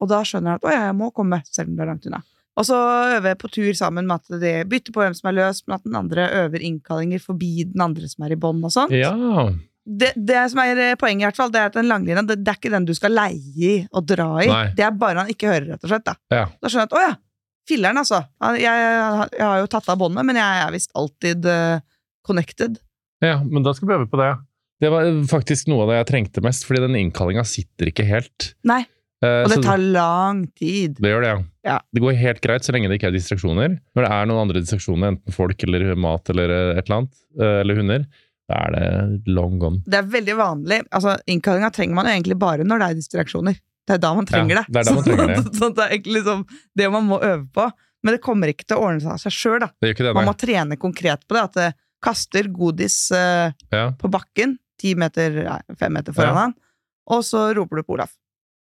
og 0.00 0.10
da 0.12 0.20
skjønner 0.26 0.54
han 0.54 0.60
at 0.60 0.64
'å 0.68 0.72
ja, 0.72 0.86
jeg 0.88 0.96
må 1.00 1.10
komme', 1.12 1.42
selv 1.48 1.70
om 1.70 1.76
du 1.76 1.82
er 1.82 1.90
langt 1.90 2.06
unna. 2.06 2.22
Og 2.54 2.66
så 2.68 2.78
øver 3.16 3.32
jeg 3.32 3.38
på 3.38 3.50
tur 3.50 3.72
sammen 3.74 4.06
med 4.06 4.20
at 4.20 4.40
de 4.40 4.52
bytter 4.70 4.94
på 4.94 5.02
hvem 5.02 5.14
som 5.16 5.28
er 5.30 5.38
løs, 5.40 5.64
men 5.66 5.74
at 5.74 5.84
den 5.84 5.96
andre 5.98 6.28
øver 6.44 6.62
innkallinger 6.62 7.18
forbi 7.20 7.64
den 7.66 7.82
andre 7.82 8.06
som 8.08 8.24
er 8.24 8.36
i 8.36 8.38
bånd 8.38 8.62
og 8.64 8.70
sånt. 8.70 8.94
ja. 8.94 9.50
Det, 9.84 10.12
det 10.16 10.42
som 10.50 10.62
er 10.62 10.78
eh, 10.80 10.94
poenget, 10.96 11.26
i 11.26 11.28
hvert 11.28 11.36
fall, 11.36 11.50
det 11.52 11.60
er 11.60 11.68
at 11.68 11.76
den 11.76 11.90
langlinja 11.90 12.22
det, 12.24 12.38
det 12.40 12.52
er 12.54 12.56
ikke 12.56 12.72
den 12.72 12.86
du 12.88 12.94
skal 12.96 13.12
leie 13.12 13.68
i 13.68 13.74
og 13.92 14.06
dra 14.08 14.28
i. 14.40 14.48
Nei. 14.48 14.62
Det 14.78 14.86
er 14.86 14.94
bare 14.96 15.24
han 15.24 15.32
ikke 15.34 15.50
hører, 15.50 15.74
rett 15.74 15.84
og 15.84 15.92
slett. 15.92 16.06
Da, 16.08 16.14
Ja. 16.32 16.46
da 16.56 16.70
skjønner 16.72 16.86
jeg 16.86 16.92
at 16.92 16.96
'å 16.96 17.02
ja, 17.04 17.12
filler'n, 17.68 18.00
altså'. 18.00 18.22
Jeg, 18.54 18.64
jeg, 18.64 19.28
jeg 19.38 19.46
har 19.50 19.60
jo 19.60 19.68
tatt 19.76 19.88
av 19.92 20.00
båndet, 20.00 20.24
men 20.24 20.40
jeg 20.40 20.64
er 20.64 20.72
visst 20.72 20.90
alltid 20.96 21.44
uh, 21.46 21.80
connected. 22.24 22.80
Ja, 23.24 23.38
men 23.44 23.62
da 23.62 23.72
skal 23.76 23.88
vi 23.88 23.94
øve 23.98 24.08
på 24.08 24.20
det. 24.20 24.32
Det 24.80 24.90
var 24.90 25.04
faktisk 25.28 25.68
noe 25.68 25.84
av 25.84 25.92
det 25.92 26.00
jeg 26.00 26.08
trengte 26.12 26.42
mest, 26.44 26.64
fordi 26.68 26.80
den 26.84 26.96
innkallinga 26.96 27.44
sitter 27.44 27.92
ikke 27.92 28.04
helt. 28.08 28.54
Nei, 28.64 28.84
Eh, 29.24 29.42
og 29.44 29.52
det 29.52 29.62
tar 29.64 29.80
lang 29.80 30.44
tid. 30.58 30.98
det 31.00 31.12
gjør 31.12 31.22
det, 31.24 31.28
ja. 31.30 31.38
Ja. 31.64 31.78
Det 31.94 32.02
går 32.02 32.16
helt 32.20 32.40
greit 32.44 32.66
så 32.66 32.74
lenge 32.74 32.90
det 32.90 32.98
ikke 32.98 33.08
er 33.08 33.16
distraksjoner. 33.16 33.78
Når 33.96 34.04
det 34.04 34.10
er 34.12 34.26
noen 34.28 34.42
andre 34.42 34.60
distraksjoner, 34.60 35.14
enten 35.14 35.32
folk 35.36 35.62
eller 35.64 35.94
mat 35.96 36.28
eller 36.34 36.52
eh, 36.52 36.78
et 36.78 36.84
eller 36.84 36.98
annet, 36.98 37.14
eh, 37.40 37.60
eller 37.62 37.80
hunder, 37.80 38.04
da 38.50 38.58
er 38.66 38.74
det 38.74 39.32
long 39.32 39.58
gone. 39.58 39.80
Det 39.88 39.96
er 40.02 40.08
veldig 40.12 40.34
vanlig. 40.36 40.82
altså 40.92 41.14
Innkallinga 41.32 41.70
trenger 41.72 41.94
man 41.96 42.06
jo 42.10 42.12
egentlig 42.16 42.36
bare 42.38 42.66
når 42.66 42.82
det 42.82 42.88
er 42.90 42.98
distraksjoner. 42.98 43.56
Det 43.84 43.94
er 43.96 44.00
da 44.00 44.10
man 44.16 44.26
trenger 44.28 44.56
Ja, 44.56 44.62
det. 44.64 44.72
det 44.72 44.80
er 44.80 44.88
da 44.88 44.94
man 44.96 45.04
trenger 45.06 45.30
det. 45.30 45.38
Så, 45.44 45.52
så 45.60 45.68
det 45.76 45.84
er 45.84 45.94
egentlig 45.96 46.18
liksom 46.20 46.44
det 46.76 46.90
man 46.92 47.06
må 47.08 47.18
øve 47.24 47.46
på. 47.56 47.66
Men 48.04 48.14
det 48.16 48.20
kommer 48.24 48.52
ikke 48.52 48.66
til 48.68 48.76
å 48.76 48.84
ordne 48.84 49.00
seg 49.00 49.12
av 49.14 49.20
seg 49.22 49.32
sjøl. 49.32 49.64
Det 49.80 49.94
det, 49.96 50.12
Man 50.16 50.28
må 50.28 50.34
trene 50.36 50.76
konkret 50.80 51.22
på 51.28 51.36
det. 51.38 51.42
At 51.48 51.54
det 51.56 51.68
kaster 52.04 52.48
godis 52.52 52.98
uh, 53.16 53.48
Ja. 53.72 53.86
på 53.96 54.10
bakken, 54.12 54.58
ti 54.80 54.92
meter, 54.94 55.38
nei, 55.48 55.60
fem 55.80 55.92
meter 55.96 56.12
foran 56.12 56.34
Ja. 56.36 56.40
han, 56.44 56.54
og 57.16 57.22
så 57.24 57.46
roper 57.56 57.80
du 57.80 57.86
på 57.88 57.96
Olaf. 57.96 58.12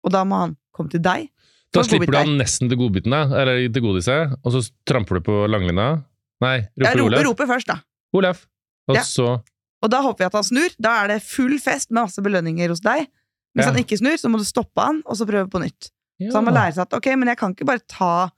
Og 0.02 0.10
da 0.14 0.24
må 0.26 0.40
han 0.42 0.56
komme 0.74 0.90
til 0.90 1.02
deg. 1.02 1.28
Da 1.74 1.82
slipper 1.86 2.10
du 2.10 2.16
han 2.18 2.34
nesten 2.40 2.70
til 2.70 2.78
godbitene, 2.80 3.20
eller 3.30 3.60
til 3.70 3.82
godiset, 3.84 4.34
og 4.42 4.54
så 4.54 4.62
tramper 4.88 5.18
du 5.20 5.26
på 5.28 5.38
langlina. 5.50 6.02
Nei, 6.42 6.56
roper 6.80 6.98
roper, 6.98 7.04
Olaf. 7.06 7.26
roper 7.28 7.50
først, 7.50 7.70
da. 7.70 7.78
Olaf. 8.18 8.46
Og 8.88 8.96
så 9.04 9.26
Og 9.82 9.90
da 9.92 10.00
håper 10.02 10.24
vi 10.24 10.28
at 10.28 10.36
han 10.38 10.46
snur. 10.48 10.74
Da 10.82 10.96
er 11.04 11.12
det 11.14 11.20
full 11.22 11.56
fest 11.62 11.90
med 11.92 12.02
masse 12.08 12.22
belønninger 12.24 12.72
hos 12.72 12.82
deg. 12.84 13.06
Hvis 13.56 13.64
Ja. 13.66 13.70
han 13.72 13.78
ikke 13.80 13.98
snur, 14.00 14.16
så 14.18 14.28
må 14.30 14.38
du 14.38 14.44
stoppe 14.44 14.82
han, 14.82 15.02
og 15.06 15.16
så 15.16 15.26
prøve 15.26 15.48
på 15.50 15.60
nytt. 15.62 15.90
Så 16.18 16.34
han 16.34 16.44
må 16.44 16.52
lære 16.54 16.74
seg 16.74 16.82
at 16.88 16.94
ok, 16.98 17.06
men 17.16 17.28
jeg 17.30 17.38
kan 17.38 17.54
ikke 17.54 17.66
bare 17.66 17.84
ta 17.86 18.30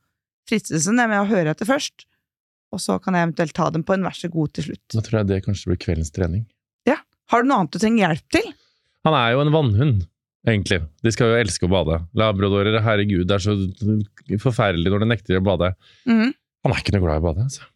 fristelsen 0.49 0.99
jeg 1.00 1.09
må 1.09 1.25
høre 1.28 1.50
etter 1.54 1.64
først, 1.68 2.04
og 2.73 2.78
så 2.80 2.99
kan 3.02 3.14
jeg 3.14 3.28
eventuelt 3.28 3.54
ta 3.56 3.70
dem 3.70 3.82
på 3.82 3.94
en 3.94 4.02
vær 4.04 4.12
så 4.16 4.28
god 4.30 4.52
til 4.52 4.64
slutt. 4.68 4.85
Da 4.92 5.00
tror 5.00 5.18
jeg 5.20 5.26
det 5.30 5.44
kanskje 5.47 5.70
blir 5.73 5.80
kveldens 5.80 6.12
trening. 6.12 6.47
Har 7.30 7.44
du 7.44 7.47
noe 7.47 7.61
annet 7.62 7.70
du 7.70 7.78
trenger 7.78 8.09
hjelp 8.09 8.32
til? 8.35 8.47
Han 9.06 9.14
er 9.14 9.28
jo 9.37 9.42
en 9.44 9.52
vannhund, 9.54 9.99
egentlig. 10.50 10.80
De 11.06 11.12
skal 11.14 11.30
jo 11.30 11.37
elske 11.38 11.68
å 11.68 11.70
bade. 11.70 12.00
Labradorer, 12.18 12.80
herregud, 12.82 13.23
det 13.30 13.37
er 13.37 13.44
så 13.44 13.54
forferdelig 14.42 14.90
når 14.90 15.04
de 15.04 15.09
nekter 15.12 15.38
å 15.38 15.44
bade. 15.47 15.68
Mm. 16.11 16.32
Han 16.66 16.75
er 16.75 16.80
ikke 16.82 16.97
noe 16.97 17.04
glad 17.04 17.20
i 17.20 17.23
å 17.23 17.26
bade. 17.28 17.44
Altså. 17.47 17.68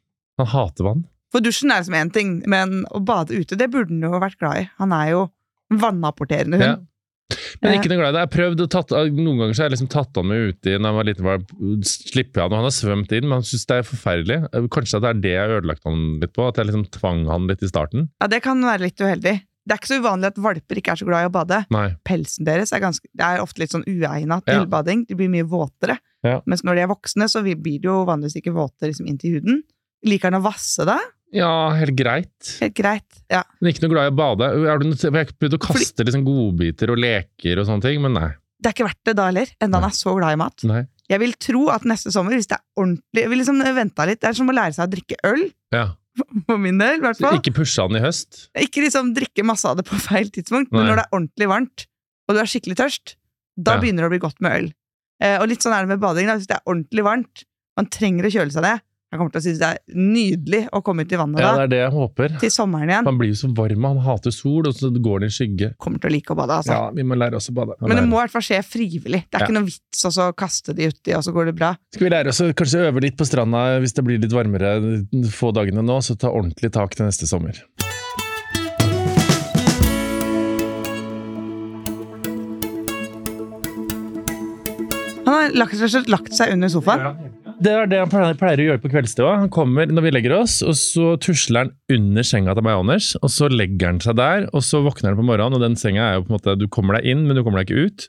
Han 0.42 0.50
hater 0.50 0.88
vann. 0.88 1.04
For 1.34 1.42
dusjen 1.42 1.72
er 1.74 1.82
liksom 1.82 1.98
én 1.98 2.12
ting, 2.14 2.34
men 2.50 2.82
å 2.94 3.00
bade 3.02 3.34
ute, 3.34 3.58
det 3.58 3.66
burde 3.72 3.90
han 3.90 4.04
jo 4.06 4.20
vært 4.22 4.38
glad 4.38 4.60
i. 4.60 4.66
Han 4.78 4.92
er 4.94 5.08
jo 5.10 5.22
en 5.72 5.80
vannapporterende 5.82 6.60
hund. 6.60 6.68
Ja. 6.84 6.90
Men 7.62 7.78
ikke 7.78 7.88
noe 7.90 7.98
glad 8.02 8.12
i 8.12 8.16
det. 8.18 8.22
Jeg 8.26 8.32
prøvd 8.34 8.60
tatt, 8.70 8.92
Noen 9.16 9.38
ganger 9.40 9.56
så 9.56 9.62
har 9.64 9.70
jeg 9.70 9.74
liksom 9.78 9.90
tatt 9.94 10.18
han 10.20 10.28
med 10.28 10.50
uti 10.52 10.74
når 10.76 10.86
han 10.90 10.98
var 10.98 11.06
liten, 11.08 11.24
bare 11.26 11.88
slipper 11.88 12.40
jeg 12.40 12.44
han, 12.44 12.52
og 12.52 12.60
han 12.60 12.68
har 12.68 12.74
svømt 12.76 13.14
inn, 13.16 13.26
men 13.26 13.38
han 13.40 13.46
syns 13.48 13.64
det 13.70 13.78
er 13.80 13.88
forferdelig. 13.88 14.38
Kanskje 14.74 15.00
at 15.00 15.06
det 15.06 15.10
er 15.10 15.22
det 15.24 15.32
jeg 15.34 15.54
ødelagte 15.56 15.62
ødelagt 15.64 15.88
han 15.88 16.04
litt 16.22 16.34
på, 16.36 16.46
at 16.50 16.60
jeg 16.60 16.68
liksom 16.70 16.86
tvang 16.98 17.24
han 17.32 17.48
litt 17.50 17.64
i 17.64 17.70
starten. 17.72 18.06
Ja, 18.22 18.28
det 18.30 18.42
kan 18.44 18.62
være 18.62 18.84
litt 18.86 19.00
uheldig. 19.00 19.34
Det 19.64 19.72
er 19.72 19.80
ikke 19.80 19.88
så 19.94 20.00
uvanlig 20.04 20.28
at 20.28 20.40
valper 20.44 20.76
ikke 20.82 20.92
er 20.92 21.00
så 21.00 21.06
glad 21.08 21.24
i 21.24 21.28
å 21.30 21.32
bade. 21.32 21.62
Nei. 21.72 21.86
Pelsen 22.04 22.44
deres 22.44 22.74
er, 22.76 22.82
ganske, 22.84 23.08
det 23.16 23.24
er 23.24 23.40
ofte 23.40 23.62
litt 23.62 23.72
sånn 23.72 23.86
uegna 23.88 24.42
til 24.44 24.60
Ja. 24.60 24.66
bading. 24.68 25.06
De 25.08 25.16
blir 25.16 25.32
mye 25.32 25.46
våtere. 25.48 25.96
Ja. 26.22 26.42
Mens 26.44 26.62
når 26.68 26.76
de 26.76 26.82
er 26.84 26.92
voksne, 26.92 27.30
så 27.32 27.40
blir 27.40 27.80
de 27.80 27.88
jo 27.88 28.02
vanligvis 28.04 28.36
ikke 28.42 28.52
våte 28.52 28.90
liksom, 28.90 29.08
inntil 29.08 29.38
huden. 29.38 29.62
Liker 30.04 30.28
han 30.28 30.42
å 30.42 30.44
vasse 30.44 30.84
da? 30.84 30.98
Ja, 31.34 31.50
helt 31.74 31.96
greit. 31.98 32.50
Helt 32.62 32.76
greit. 32.78 33.20
Ja. 33.32 33.42
Men 33.60 33.72
ikke 33.72 33.82
noe 33.84 33.92
glad 33.96 34.06
i 34.08 34.12
å 34.12 34.16
bade. 34.18 34.48
Er 34.70 34.78
du, 34.82 34.90
har 34.94 35.32
prøvd 35.34 35.56
å 35.58 35.62
kaste 35.64 36.06
liksom 36.06 36.22
godbiter 36.26 36.92
og 36.94 37.00
leker 37.02 37.58
og 37.62 37.66
sånne 37.68 37.82
ting, 37.88 37.98
men 38.04 38.14
nei. 38.14 38.28
det 38.62 38.70
er 38.70 38.76
ikke 38.76 38.86
verdt 38.86 39.08
det 39.10 39.16
da 39.18 39.26
heller, 39.28 39.50
enda 39.60 39.80
han 39.82 39.88
er 39.90 39.96
så 39.98 40.14
glad 40.16 40.36
i 40.36 40.40
mat. 40.40 40.64
Nei. 40.70 40.84
Jeg 41.10 41.20
vil 41.20 41.34
tro 41.36 41.66
at 41.74 41.82
neste 41.84 42.12
sommer, 42.14 42.32
hvis 42.38 42.46
det 42.48 42.56
er 42.56 42.62
ordentlig 42.80 43.20
Jeg 43.20 43.28
vil 43.28 43.40
liksom 43.42 43.58
vente 43.76 44.06
litt. 44.08 44.20
Det 44.22 44.30
er 44.30 44.36
som 44.38 44.48
å 44.48 44.54
lære 44.56 44.72
seg 44.76 44.86
å 44.86 44.92
drikke 44.94 45.18
øl, 45.28 45.42
Ja. 45.74 45.84
for 46.46 46.62
min 46.62 46.78
del, 46.78 47.00
i 47.00 47.02
hvert 47.02 47.18
fall. 47.18 47.40
ikke 47.40 47.52
pusha 47.58 47.88
den 47.90 47.98
i 47.98 48.04
høst. 48.04 48.44
Ikke 48.62 48.84
liksom 48.86 49.10
drikke 49.16 49.42
masse 49.44 49.66
av 49.68 49.76
det 49.80 49.84
på 49.90 49.98
feil 50.08 50.30
tidspunkt, 50.32 50.70
men 50.72 50.86
når 50.86 51.00
det 51.02 51.04
er 51.08 51.16
ordentlig 51.18 51.50
varmt, 51.50 51.86
og 52.28 52.36
du 52.38 52.40
er 52.40 52.48
skikkelig 52.48 52.78
tørst, 52.80 53.16
da 53.58 53.74
Ja. 53.74 53.82
begynner 53.82 54.06
det 54.06 54.12
å 54.12 54.14
bli 54.14 54.22
godt 54.22 54.40
med 54.46 54.54
øl. 54.60 54.70
Eh, 55.22 55.36
og 55.42 55.48
litt 55.50 55.62
sånn 55.66 55.74
er 55.76 55.84
det 55.84 55.92
med 55.92 56.00
bading. 56.02 56.26
Da. 56.30 56.38
Hvis 56.38 56.48
det 56.50 56.56
er 56.56 56.64
ordentlig 56.70 57.04
varmt, 57.06 57.44
man 57.78 57.86
trenger 57.90 58.26
å 58.26 58.32
kjøle 58.32 58.54
seg 58.54 58.64
ned. 58.64 58.82
Jeg 59.14 59.20
kommer 59.20 59.30
til 59.30 59.38
å 59.38 59.44
synes 59.44 59.58
det 59.62 59.66
er 59.70 59.78
nydelig 59.94 60.60
å 60.74 60.80
komme 60.82 61.04
ut 61.06 61.12
i 61.14 61.18
vannet 61.20 61.38
Ja, 61.38 61.50
da, 61.54 61.58
det 61.60 61.64
er 61.64 61.70
det 61.70 61.78
jeg 61.84 61.92
håper. 61.94 62.32
til 62.42 62.50
sommeren 62.50 62.90
igjen. 62.90 63.06
Han 63.06 63.18
blir 63.20 63.28
jo 63.30 63.36
så 63.38 63.50
varm, 63.54 63.84
han 63.86 64.00
hater 64.02 64.34
sol, 64.34 64.66
og 64.66 64.74
så 64.74 64.90
går 64.90 65.20
han 65.22 65.28
i 65.28 65.34
skygge. 65.36 65.68
Kommer 65.78 66.02
til 66.02 66.10
å 66.10 66.14
like 66.16 66.34
å 66.34 66.38
bade, 66.40 66.56
altså. 66.58 66.74
Ja, 66.74 66.90
vi 66.96 67.04
må 67.06 67.14
lære 67.14 67.38
oss 67.38 67.46
å 67.52 67.54
bade. 67.54 67.76
Men 67.84 67.94
det 68.00 68.04
må 68.10 68.18
i 68.18 68.24
hvert 68.24 68.34
fall 68.34 68.42
skje 68.48 68.58
frivillig. 68.66 69.22
Det 69.30 69.38
er 69.38 69.44
Ja. 69.44 69.46
ikke 69.46 69.54
noe 69.54 69.68
vits 69.70 70.02
å 70.02 70.10
så 70.18 70.26
kaste 70.34 70.74
de 70.74 70.90
uti, 70.90 71.14
og 71.14 71.22
så 71.22 71.30
går 71.32 71.46
det 71.52 71.54
bra. 71.62 71.76
Skal 71.94 72.08
vi 72.08 72.10
lære 72.16 72.34
oss 72.34 72.40
å 72.42 72.50
kanskje 72.52 72.88
øve 72.90 73.00
litt 73.06 73.16
på 73.16 73.24
stranda 73.30 73.78
hvis 73.78 73.94
det 73.94 74.02
blir 74.04 74.18
litt 74.18 74.34
varmere 74.34 74.74
de 74.82 75.28
få 75.30 75.54
dagene 75.54 75.86
nå, 75.86 76.02
så 76.02 76.18
ta 76.18 76.34
ordentlig 76.34 76.72
tak 76.74 76.96
til 76.98 77.06
neste 77.06 77.30
sommer. 77.30 77.62
Han 85.26 85.34
har 85.34 85.54
lagt, 85.56 86.08
lagt 86.08 86.34
seg 86.36 86.52
under 86.52 86.68
sofaen. 86.68 87.23
Det 87.64 87.72
er 87.72 87.86
det 87.88 88.00
han 88.02 88.10
pleier, 88.36 88.60
å 88.60 88.66
gjøre 88.68 88.82
på 88.82 88.90
kveldstid 88.92 89.24
òg. 89.24 89.38
Han 89.46 89.52
kommer 89.52 89.88
når 89.88 90.04
vi 90.04 90.10
legger 90.12 90.34
oss, 90.36 90.58
og 90.66 90.76
så 90.76 91.14
tusler 91.22 91.64
han 91.64 91.70
under 91.96 92.26
senga 92.26 92.52
til 92.56 92.66
meg 92.66 92.76
og 92.76 92.84
Anders, 92.84 93.14
og 93.22 93.32
så 93.32 93.48
legger 93.48 93.88
han 93.88 94.02
seg 94.04 94.18
der, 94.20 94.48
og 94.52 94.64
så 94.66 94.82
våkner 94.84 95.12
han 95.12 95.20
på 95.20 95.24
morgenen, 95.30 95.56
og 95.56 95.64
den 95.64 95.78
senga 95.80 96.04
er 96.10 96.18
jo 96.18 96.26
på 96.26 96.32
en 96.32 96.36
måte 96.36 96.58
Du 96.60 96.66
kommer 96.68 96.98
deg 96.98 97.08
inn, 97.14 97.24
men 97.24 97.38
du 97.38 97.44
kommer 97.46 97.62
deg 97.62 97.72
ikke 97.72 97.88
ut. 97.88 98.06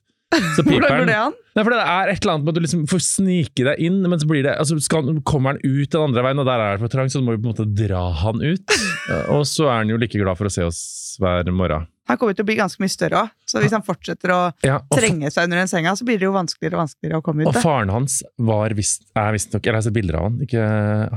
Så 0.58 0.66
piper 0.68 0.90
han. 0.92 1.08
det 1.08 1.18
an? 1.22 1.40
Nei, 1.56 1.64
for 1.64 1.72
det 1.72 1.80
er 1.80 2.12
et 2.12 2.20
eller 2.20 2.34
annet 2.34 2.44
med 2.48 2.52
at 2.52 2.60
du 2.60 2.66
liksom 2.66 2.84
får 2.92 3.04
snike 3.06 3.68
deg 3.70 3.84
inn, 3.88 4.02
men 4.04 4.20
så 4.20 4.28
blir 4.28 4.44
det, 4.44 4.58
altså 4.60 4.76
skal, 4.84 5.08
kommer 5.24 5.56
han 5.56 5.62
ut 5.64 5.88
den 5.94 6.08
andre 6.10 6.26
veien, 6.26 6.44
og 6.44 6.50
der 6.50 6.64
er 6.66 6.76
det 6.76 6.84
for 6.84 6.92
trangt, 6.92 7.16
så 7.16 7.22
du 7.22 7.28
må 7.30 7.38
vi 7.38 7.44
på 7.46 7.48
en 7.48 7.56
måte 7.56 7.70
dra 7.80 8.06
han 8.26 8.44
ut. 8.44 8.80
Og 9.38 9.46
så 9.48 9.70
er 9.70 9.84
han 9.84 9.94
jo 9.94 10.00
like 10.02 10.20
glad 10.20 10.36
for 10.36 10.50
å 10.50 10.52
se 10.52 10.66
oss 10.68 10.82
hver 11.22 11.48
morgen. 11.56 11.88
Han 12.10 12.20
kommer 12.22 12.36
til 12.38 12.46
å 12.46 12.50
bli 12.50 12.58
ganske 12.60 12.82
mye 12.84 12.94
større 12.94 13.24
òg, 13.24 13.32
så 13.50 13.62
hvis 13.64 13.74
han 13.74 13.86
fortsetter 13.86 14.34
å 14.34 14.40
Ja, 14.66 14.78
trenge 14.94 15.32
seg 15.34 15.48
under 15.48 15.64
den 15.64 15.72
senga, 15.72 15.96
så 15.98 16.06
blir 16.06 16.20
det 16.22 16.28
jo 16.28 16.36
vanskeligere 16.36 16.78
og 16.78 16.84
vanskeligere 16.84 17.22
å 17.22 17.26
komme 17.26 17.46
ut. 17.46 17.50
og 17.50 17.58
faren 17.64 17.94
hans 17.94 18.20
var 18.38 18.76
visst, 18.78 19.08
er 19.18 19.34
visstnok 19.34 19.66
jeg 19.66 19.74
har 19.74 19.86
sett 19.86 19.96
bilder 19.96 20.20
av 20.20 20.28
han. 20.30 20.38
Ikke, 20.46 20.68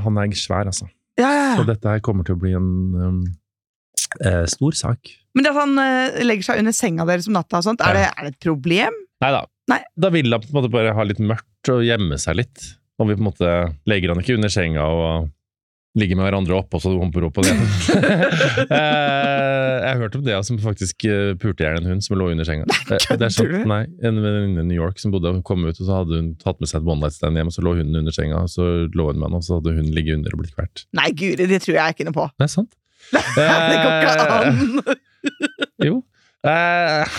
han 0.07 0.23
er 0.23 0.33
svær, 0.39 0.71
altså. 0.73 0.89
Ja, 1.19 1.29
ja, 1.35 1.51
Så 1.59 1.67
dette 1.69 1.93
her 1.93 2.01
kommer 2.05 2.25
til 2.25 2.39
å 2.39 2.41
bli 2.41 2.55
en 2.57 2.71
um, 2.97 3.21
eh, 4.23 4.45
stor 4.49 4.77
sak. 4.79 5.13
Men 5.37 5.51
at 5.51 5.59
han 5.59 5.79
eh, 5.83 6.21
legger 6.25 6.53
seg 6.53 6.63
under 6.63 6.77
senga 6.77 7.05
deres 7.09 7.29
om 7.29 7.37
natta, 7.37 7.61
og 7.61 7.67
sånt, 7.67 7.83
er, 7.85 7.99
det, 7.99 8.07
er 8.09 8.29
det 8.29 8.37
et 8.37 8.45
problem? 8.47 8.97
Nei 9.23 9.33
da. 9.35 9.45
Da 9.99 10.13
vil 10.15 10.33
han 10.33 10.41
på 10.41 10.53
en 10.53 10.61
måte 10.61 10.73
bare 10.73 10.95
ha 10.97 11.05
litt 11.05 11.21
mørkt 11.21 11.73
og 11.75 11.83
gjemme 11.85 12.17
seg 12.23 12.39
litt. 12.39 12.71
Og 12.99 13.11
vi 13.11 13.19
på 13.19 13.23
en 13.23 13.29
måte 13.29 13.51
legger 13.91 14.15
han 14.15 14.23
ikke 14.23 14.39
under 14.39 14.53
senga 14.53 14.87
og 14.89 15.29
ligger 15.97 16.19
med 16.19 16.27
hverandre 16.29 16.57
oppå 16.59 16.79
så 16.83 16.91
du 16.93 16.99
humper 17.01 17.25
opp 17.29 17.35
på 17.39 17.45
det. 17.47 17.55
Eh, 18.69 19.75
jeg 19.79 19.95
har 19.95 20.01
hørt 20.03 20.17
om 20.19 20.23
det, 20.27 20.35
som 20.45 20.59
faktisk 20.61 21.05
eh, 21.09 21.31
pulte 21.41 21.63
i 21.63 21.67
hjel 21.69 21.79
en 21.81 21.87
hund 21.93 22.05
som 22.05 22.17
lå 22.19 22.27
under 22.33 22.45
senga. 22.45 22.67
Eh, 22.91 22.99
Det 23.17 23.25
er 23.29 23.33
sant, 23.33 23.55
nei, 23.71 23.81
En 24.05 24.19
venninne 24.21 24.65
i 24.65 24.67
New 24.69 24.77
York 24.77 24.99
som 25.01 25.13
bodde 25.15 25.31
og 25.33 25.41
kom 25.47 25.63
ut, 25.65 25.73
og 25.79 25.81
så 25.87 26.01
hadde 26.01 26.19
hun 26.19 26.29
tatt 26.43 26.61
med 26.61 26.69
seg 26.71 26.83
et 26.83 26.91
one 26.91 27.01
night 27.01 27.17
stand 27.17 27.39
hjem, 27.39 27.49
og 27.49 27.57
så 27.57 27.65
lå 27.65 27.73
hunden 27.79 28.01
under 28.03 28.15
senga, 28.15 28.43
og 28.45 28.53
så 28.53 28.67
lå 28.93 29.09
hun 29.09 29.21
med 29.23 29.29
han, 29.31 29.39
og 29.41 29.47
så 29.47 29.59
hadde 29.61 29.77
hun 29.79 29.89
ligget 29.97 30.19
under 30.19 30.35
og 30.37 30.43
blitt 30.43 30.55
kvert. 30.59 30.85
Nei, 30.99 31.09
guri, 31.17 31.49
det 31.49 31.63
tror 31.65 31.79
jeg 31.79 31.97
ikke 31.97 32.09
noe 32.11 32.19
på. 32.19 32.29
Det 32.37 32.49
er 32.49 32.53
sant. 32.59 32.77
det 33.39 33.81
går 33.81 33.93
ikke 34.03 34.39
an! 34.39 34.57
Jo. 35.89 36.01
Eh. 36.49 37.19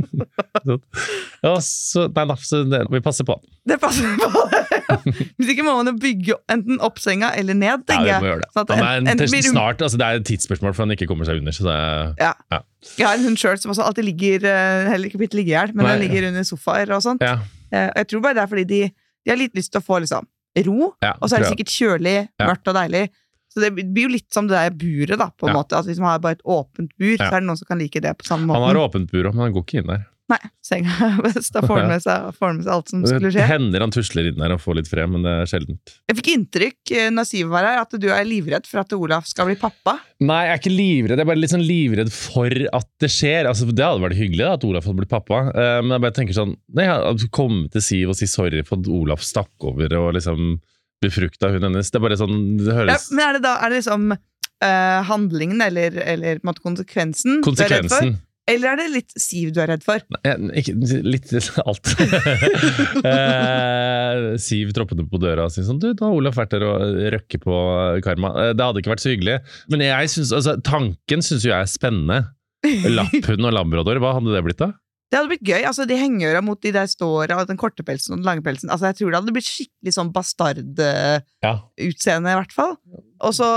Ja, 1.42 1.54
så, 1.64 2.04
nei 2.12 2.24
da, 2.28 2.34
så 2.36 2.58
det, 2.68 2.80
vi 2.92 3.00
passer 3.04 3.24
på. 3.28 3.36
Det 3.68 3.78
passer 3.80 4.10
på. 4.20 4.42
Hvis 5.40 5.52
ikke 5.54 5.64
må 5.64 5.72
man 5.78 5.88
jo 5.88 5.94
bygge 6.02 6.36
enten 6.52 6.80
opp 6.84 6.98
senga 7.00 7.30
eller 7.38 7.56
ned, 7.56 7.70
Ja, 7.70 7.78
tenker 7.88 8.04
vi 8.04 8.10
jeg. 8.12 8.20
må 8.24 8.28
gjøre 8.30 8.42
det. 8.42 8.48
Sånn 8.56 8.72
ja, 8.82 8.88
en- 8.98 9.08
en, 9.12 9.20
du- 9.22 9.36
snart, 9.48 9.84
altså 9.86 10.00
det 10.00 10.06
er 10.08 10.20
et 10.20 10.26
tidsspørsmål 10.28 10.74
for 10.76 10.84
han 10.84 10.92
ikke 10.96 11.08
kommer 11.10 11.28
seg 11.28 11.40
under. 11.40 11.56
Så 11.56 11.64
det 11.68 11.76
er, 11.76 12.64
Jeg 12.98 13.06
har 13.06 13.14
en 13.16 13.24
hund 13.30 13.40
sjøl 13.40 13.56
som 13.62 13.72
også 13.72 13.86
alltid 13.86 14.04
ligger 14.10 14.44
eh, 14.50 14.90
Heller 14.90 15.08
ikke 15.10 15.20
blitt 15.22 15.36
liggehjel, 15.38 15.72
men 15.74 15.86
Nei. 15.86 15.94
den 15.96 16.04
ligger 16.06 16.28
under 16.32 16.44
sofaer 16.48 16.92
og 16.96 17.02
sånt. 17.06 17.24
ja, 17.24 17.38
Eh, 17.70 17.86
Jeg 18.00 18.08
tror 18.10 18.20
bare 18.24 18.34
det 18.34 18.42
er 18.42 18.48
fordi 18.50 18.64
de, 18.66 18.78
de 19.22 19.30
har 19.30 19.36
litt 19.38 19.54
lyst 19.54 19.70
til 19.70 19.78
å 19.78 19.84
få 19.86 20.00
liksom 20.02 20.24
ro, 20.66 20.88
ja, 21.04 21.12
og 21.22 21.28
så 21.30 21.36
er 21.36 21.44
det 21.44 21.50
sikkert 21.52 21.70
kjølig, 21.70 22.14
Ja. 22.40 22.48
mørkt 22.50 22.66
og 22.66 22.74
deilig. 22.74 23.04
Så 23.50 23.60
det 23.64 23.72
blir 23.74 24.06
jo 24.06 24.12
litt 24.14 24.28
som 24.32 24.46
det 24.46 24.54
der 24.54 24.70
buret, 24.78 25.18
da, 25.18 25.30
på 25.34 25.48
en 25.48 25.54
Ja. 25.54 25.58
måte. 25.62 25.74
Altså, 25.76 25.90
hvis 25.90 25.98
man 25.98 26.12
har 26.14 26.22
bare 26.22 26.38
et 26.38 26.46
åpent 26.46 26.90
bur, 26.98 27.16
Ja. 27.18 27.26
så 27.28 27.34
er 27.34 27.40
det 27.40 27.48
noen 27.50 27.58
som 27.58 27.66
kan 27.66 27.78
like 27.82 28.00
det 28.00 28.16
på 28.18 28.26
samme 28.28 28.46
måte. 28.46 28.62
Han 28.62 28.76
har 28.76 28.88
åpent 28.88 29.10
bur, 29.10 29.24
men 29.32 29.38
han 29.42 29.52
går 29.52 29.64
ikke 29.66 29.78
inn 29.82 29.90
der. 29.90 30.06
Nei, 30.30 30.38
senga 30.62 30.86
er 31.18 31.22
best. 31.24 31.50
Da 31.52 31.60
får 31.66 31.80
han 31.80 31.88
med 31.90 31.96
med 31.98 32.02
seg 32.04 32.68
alt 32.70 32.88
som 32.92 33.02
skulle 33.02 33.32
skje. 33.32 33.40
Det 33.42 33.48
hender 33.50 33.82
han 33.82 33.90
tusler 33.90 34.28
inn 34.30 34.38
der 34.38 34.52
og 34.54 34.60
får 34.62 34.76
litt 34.78 34.86
fred, 34.86 35.10
men 35.10 35.24
det 35.26 35.32
er 35.42 35.48
sjeldent. 35.50 35.94
Jeg 36.06 36.16
fikk 36.20 36.30
inntrykk 36.36 36.92
eh, 36.94 37.08
når 37.10 37.26
Siv 37.26 37.48
var 37.50 37.66
her, 37.66 37.80
at 37.82 37.90
du 37.98 38.06
er 38.14 38.22
livredd 38.28 38.68
for 38.70 38.78
at 38.84 38.94
Olaf 38.94 39.26
skal 39.26 39.46
bli 39.50 39.56
pappa. 39.58 39.96
Nei, 40.22 40.44
jeg 40.46 40.54
er 40.54 40.60
ikke 40.62 40.76
livredd. 40.76 41.18
Jeg 41.18 41.26
er 41.26 41.30
bare 41.32 41.42
litt 41.42 41.50
sånn 41.50 41.66
livredd 41.66 42.12
for 42.14 42.46
at 42.78 42.86
det 43.02 43.10
skjer. 43.10 43.48
Altså, 43.50 43.66
det 43.74 43.82
hadde 43.82 44.04
vært 44.06 44.20
hyggelig 44.22 44.44
da, 44.46 44.52
at 44.54 44.64
Olaf 44.70 44.86
hadde 44.86 45.00
blitt 45.02 45.10
pappa, 45.10 45.40
eh, 45.50 45.80
men 45.82 45.96
jeg 45.98 46.04
bare 46.06 46.18
tenker 46.20 46.38
sånn 46.38 46.54
Nei, 46.78 46.86
hadde 46.86 47.26
kommet 47.34 47.72
til 47.74 47.82
Siv 47.82 48.14
og 48.14 48.20
si 48.22 48.30
sorry 48.30 48.62
for 48.62 48.78
at 48.78 48.86
Olaf 48.86 49.26
stakk 49.26 49.50
over 49.66 49.90
og 49.98 50.14
liksom 50.14 50.60
befrukta 51.04 51.52
hun 51.54 51.68
hennes. 51.68 51.90
Det 51.90 52.00
er 52.00 52.04
bare 52.06 52.18
sånn 52.20 52.40
Det 52.60 52.74
Ja, 52.88 52.98
men 53.10 53.22
er 53.26 53.38
det 53.38 53.44
da 53.46 53.54
er 53.64 53.72
det 53.72 53.82
liksom 53.82 54.10
uh, 54.12 54.98
handlingen 55.08 55.62
eller, 55.64 55.96
eller 56.04 56.42
måte 56.46 56.64
konsekvensen? 56.64 57.40
Konsekvensen. 57.46 58.18
Eller 58.50 58.72
er 58.72 58.80
det 58.80 58.86
litt 58.90 59.14
Siv 59.20 59.52
du 59.54 59.60
er 59.62 59.70
redd 59.70 59.84
for? 59.86 60.02
Nei, 60.16 60.32
ikke, 60.58 60.74
litt 61.06 61.30
alt. 61.62 61.92
eh, 63.12 64.22
Siv 64.42 64.72
troppende 64.76 65.06
på 65.10 65.20
døra 65.22 65.46
og 65.46 65.54
sier 65.54 65.66
sånn 65.68 65.80
Du, 65.82 65.90
da 65.94 66.08
har 66.08 66.16
Olaf 66.16 66.38
vært 66.40 66.56
der 66.56 66.66
og 66.66 66.98
røkker 67.14 67.42
på 67.44 67.60
karma. 68.06 68.32
Eh, 68.46 68.52
Det 68.56 68.66
hadde 68.66 68.82
ikke 68.82 68.94
vært 68.94 69.04
så 69.04 69.12
hyggelig. 69.12 69.38
Men 69.72 69.84
jeg 69.86 70.12
synes, 70.16 70.34
altså, 70.40 70.56
tanken 70.66 71.24
syns 71.26 71.46
jo 71.46 71.52
jeg 71.52 71.60
er 71.60 71.70
spennende. 71.70 72.22
Lapphund 72.98 73.46
og 73.48 73.54
labrador, 73.56 74.02
hva 74.02 74.16
hadde 74.18 74.34
det 74.34 74.44
blitt 74.48 74.60
da? 74.60 74.72
Det 75.10 75.18
hadde 75.18 75.28
blitt 75.32 75.42
gøy. 75.42 75.64
altså 75.66 75.86
De 75.90 75.96
hengeøra 75.98 76.40
mot 76.42 76.60
de 76.62 76.70
der 76.72 76.86
ståra 76.86 77.40
og 77.40 77.48
den 77.50 77.56
korte 77.58 77.82
pelsen 77.82 78.12
og 78.14 78.18
den 78.20 78.26
lange 78.28 78.42
pelsen. 78.46 78.70
Altså 78.70 78.86
Jeg 78.92 78.96
tror 79.00 79.10
det 79.10 79.18
hadde 79.20 79.32
blitt 79.34 79.48
skikkelig 79.50 79.94
sånn 79.96 80.12
bastardutseende, 80.14 81.24
Ja. 81.42 81.54
i 81.82 82.38
hvert 82.38 82.52
fall. 82.54 82.76
Og 83.20 83.32
så 83.34 83.48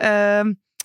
eh, 0.00 0.44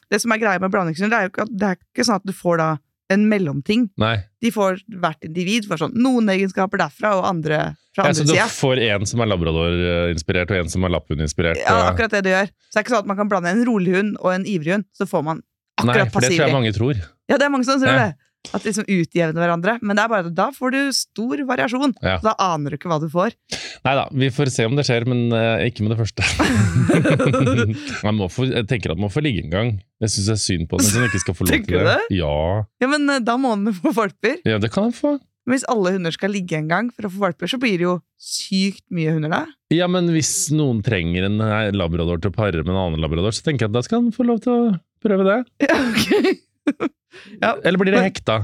Det 0.10 0.22
som 0.22 0.32
er 0.32 0.40
greia 0.40 0.60
med 0.60 0.72
blandingshunder, 0.72 1.10
det 1.12 1.18
er 1.20 1.28
jo 1.28 1.32
ikke, 1.34 1.48
det 1.52 1.68
er 1.68 1.76
ikke 1.80 2.06
sånn 2.08 2.16
at 2.22 2.28
du 2.28 2.32
får 2.36 2.58
da 2.62 2.68
en 3.12 3.26
mellomting. 3.32 3.90
Nei. 4.00 4.18
De 4.44 4.52
får 4.52 4.82
hvert 5.04 5.24
individ 5.24 5.66
får 5.68 5.80
sånn 5.82 5.94
noen 5.96 6.28
egenskaper 6.32 6.80
derfra 6.80 7.14
og 7.20 7.26
andre 7.28 7.58
fra 7.96 8.04
Ja, 8.04 8.10
andre 8.12 8.24
så 8.24 8.28
du 8.28 8.56
får 8.56 8.82
en 8.84 9.06
som 9.08 9.20
er 9.24 9.28
labrador-inspirert, 9.32 10.52
og 10.52 10.58
en 10.60 10.70
som 10.72 10.84
er 10.88 10.90
lapphund-inspirert. 10.96 11.60
Ja, 11.64 11.90
akkurat 11.92 12.12
det 12.12 12.24
du 12.24 12.30
gjør. 12.32 12.48
Så 12.68 12.74
det 12.76 12.80
er 12.80 12.84
ikke 12.86 12.94
sånn 12.96 13.04
at 13.04 13.12
man 13.12 13.18
kan 13.20 13.30
blande 13.32 13.52
en 13.52 13.64
rolig 13.68 13.96
hund 13.96 14.18
og 14.20 14.32
en 14.34 14.46
ivrig 14.48 14.74
hund, 14.76 14.86
så 14.96 15.08
får 15.08 15.24
man 15.24 15.42
Nei, 15.84 15.94
for 15.94 16.00
det 16.04 16.12
passiv. 16.16 16.36
tror 16.40 16.48
jeg 16.48 16.56
mange 16.58 16.74
tror. 16.76 16.96
Ja, 17.30 17.36
det 17.38 17.46
er 17.48 17.52
mange 17.54 17.66
som 17.68 17.80
tror 17.80 17.92
Ja. 17.94 18.08
det. 18.08 18.16
At 18.56 18.66
liksom 18.68 18.88
utjevner 18.88 19.42
hverandre. 19.42 19.78
Men 19.82 19.98
det 19.98 20.06
er 20.06 20.12
bare 20.12 20.34
da 20.34 20.50
får 20.56 20.76
du 20.76 20.80
stor 20.96 21.44
variasjon. 21.50 21.96
Ja. 22.02 22.18
Så 22.22 22.30
da 22.30 22.36
aner 22.54 22.74
du 22.74 22.80
ikke 22.80 22.92
hva 22.92 23.00
du 23.04 23.08
får. 23.12 23.36
Nei 23.86 23.96
da, 24.00 24.08
vi 24.12 24.32
får 24.34 24.52
se 24.54 24.68
om 24.70 24.78
det 24.78 24.88
skjer, 24.88 25.08
men 25.10 25.28
uh, 25.34 25.64
ikke 25.66 25.86
med 25.86 25.96
det 25.96 26.00
første. 26.02 26.26
få, 28.34 28.50
jeg 28.50 28.68
tenker 28.70 28.96
at 28.96 29.02
man 29.02 29.14
får 29.14 29.26
ligge 29.26 29.46
en 29.46 29.54
gang. 29.54 29.74
Jeg 30.04 30.14
syns 30.14 30.30
det 30.30 30.36
er 30.36 30.44
synd 30.44 30.70
på 30.72 30.82
den 30.82 30.92
som 30.92 31.08
ikke 31.08 31.24
skal 31.24 31.38
få 31.38 31.48
lov 31.48 31.66
til 31.68 31.90
det. 31.92 32.02
Ja. 32.14 32.36
Ja, 32.84 32.92
men 32.92 33.10
uh, 33.10 33.18
da 33.24 33.40
må 33.42 33.56
den 33.58 33.76
få 33.78 33.96
valper. 33.96 34.40
ja, 34.48 34.60
det 34.62 34.74
kan 34.74 34.92
den 34.92 34.98
få. 34.98 35.18
Men 35.48 35.56
hvis 35.56 35.70
alle 35.72 35.94
hunder 35.96 36.12
skal 36.12 36.34
ligge 36.36 36.58
en 36.58 36.68
gang 36.68 36.90
for 36.92 37.08
å 37.08 37.12
få 37.12 37.22
valper, 37.22 37.48
så 37.48 37.56
blir 37.62 37.78
det 37.80 37.86
jo 37.86 37.94
sykt 38.20 38.84
mye 38.92 39.14
hunder 39.16 39.32
da. 39.32 39.46
Ja, 39.72 39.88
men 39.92 40.10
hvis 40.12 40.50
noen 40.52 40.82
trenger 40.84 41.30
en 41.30 41.40
eh, 41.44 41.70
labrador 41.72 42.20
til 42.20 42.34
å 42.34 42.36
pare 42.36 42.64
med 42.66 42.74
en 42.74 42.82
annen 42.82 43.04
labrador, 43.04 43.32
så 43.32 43.46
tenker 43.46 43.66
jeg 43.66 43.72
at 43.72 43.78
da 43.78 43.84
skal 43.86 44.02
han 44.02 44.12
få 44.16 44.24
lov 44.28 44.38
til 44.44 44.52
å 44.52 44.76
prøve 45.04 45.24
det. 45.28 45.40
Ja, 45.68 45.78
ok. 47.54 47.66
Eller 47.66 47.78
blir 47.82 47.96
det 47.96 48.04
hekta? 48.06 48.38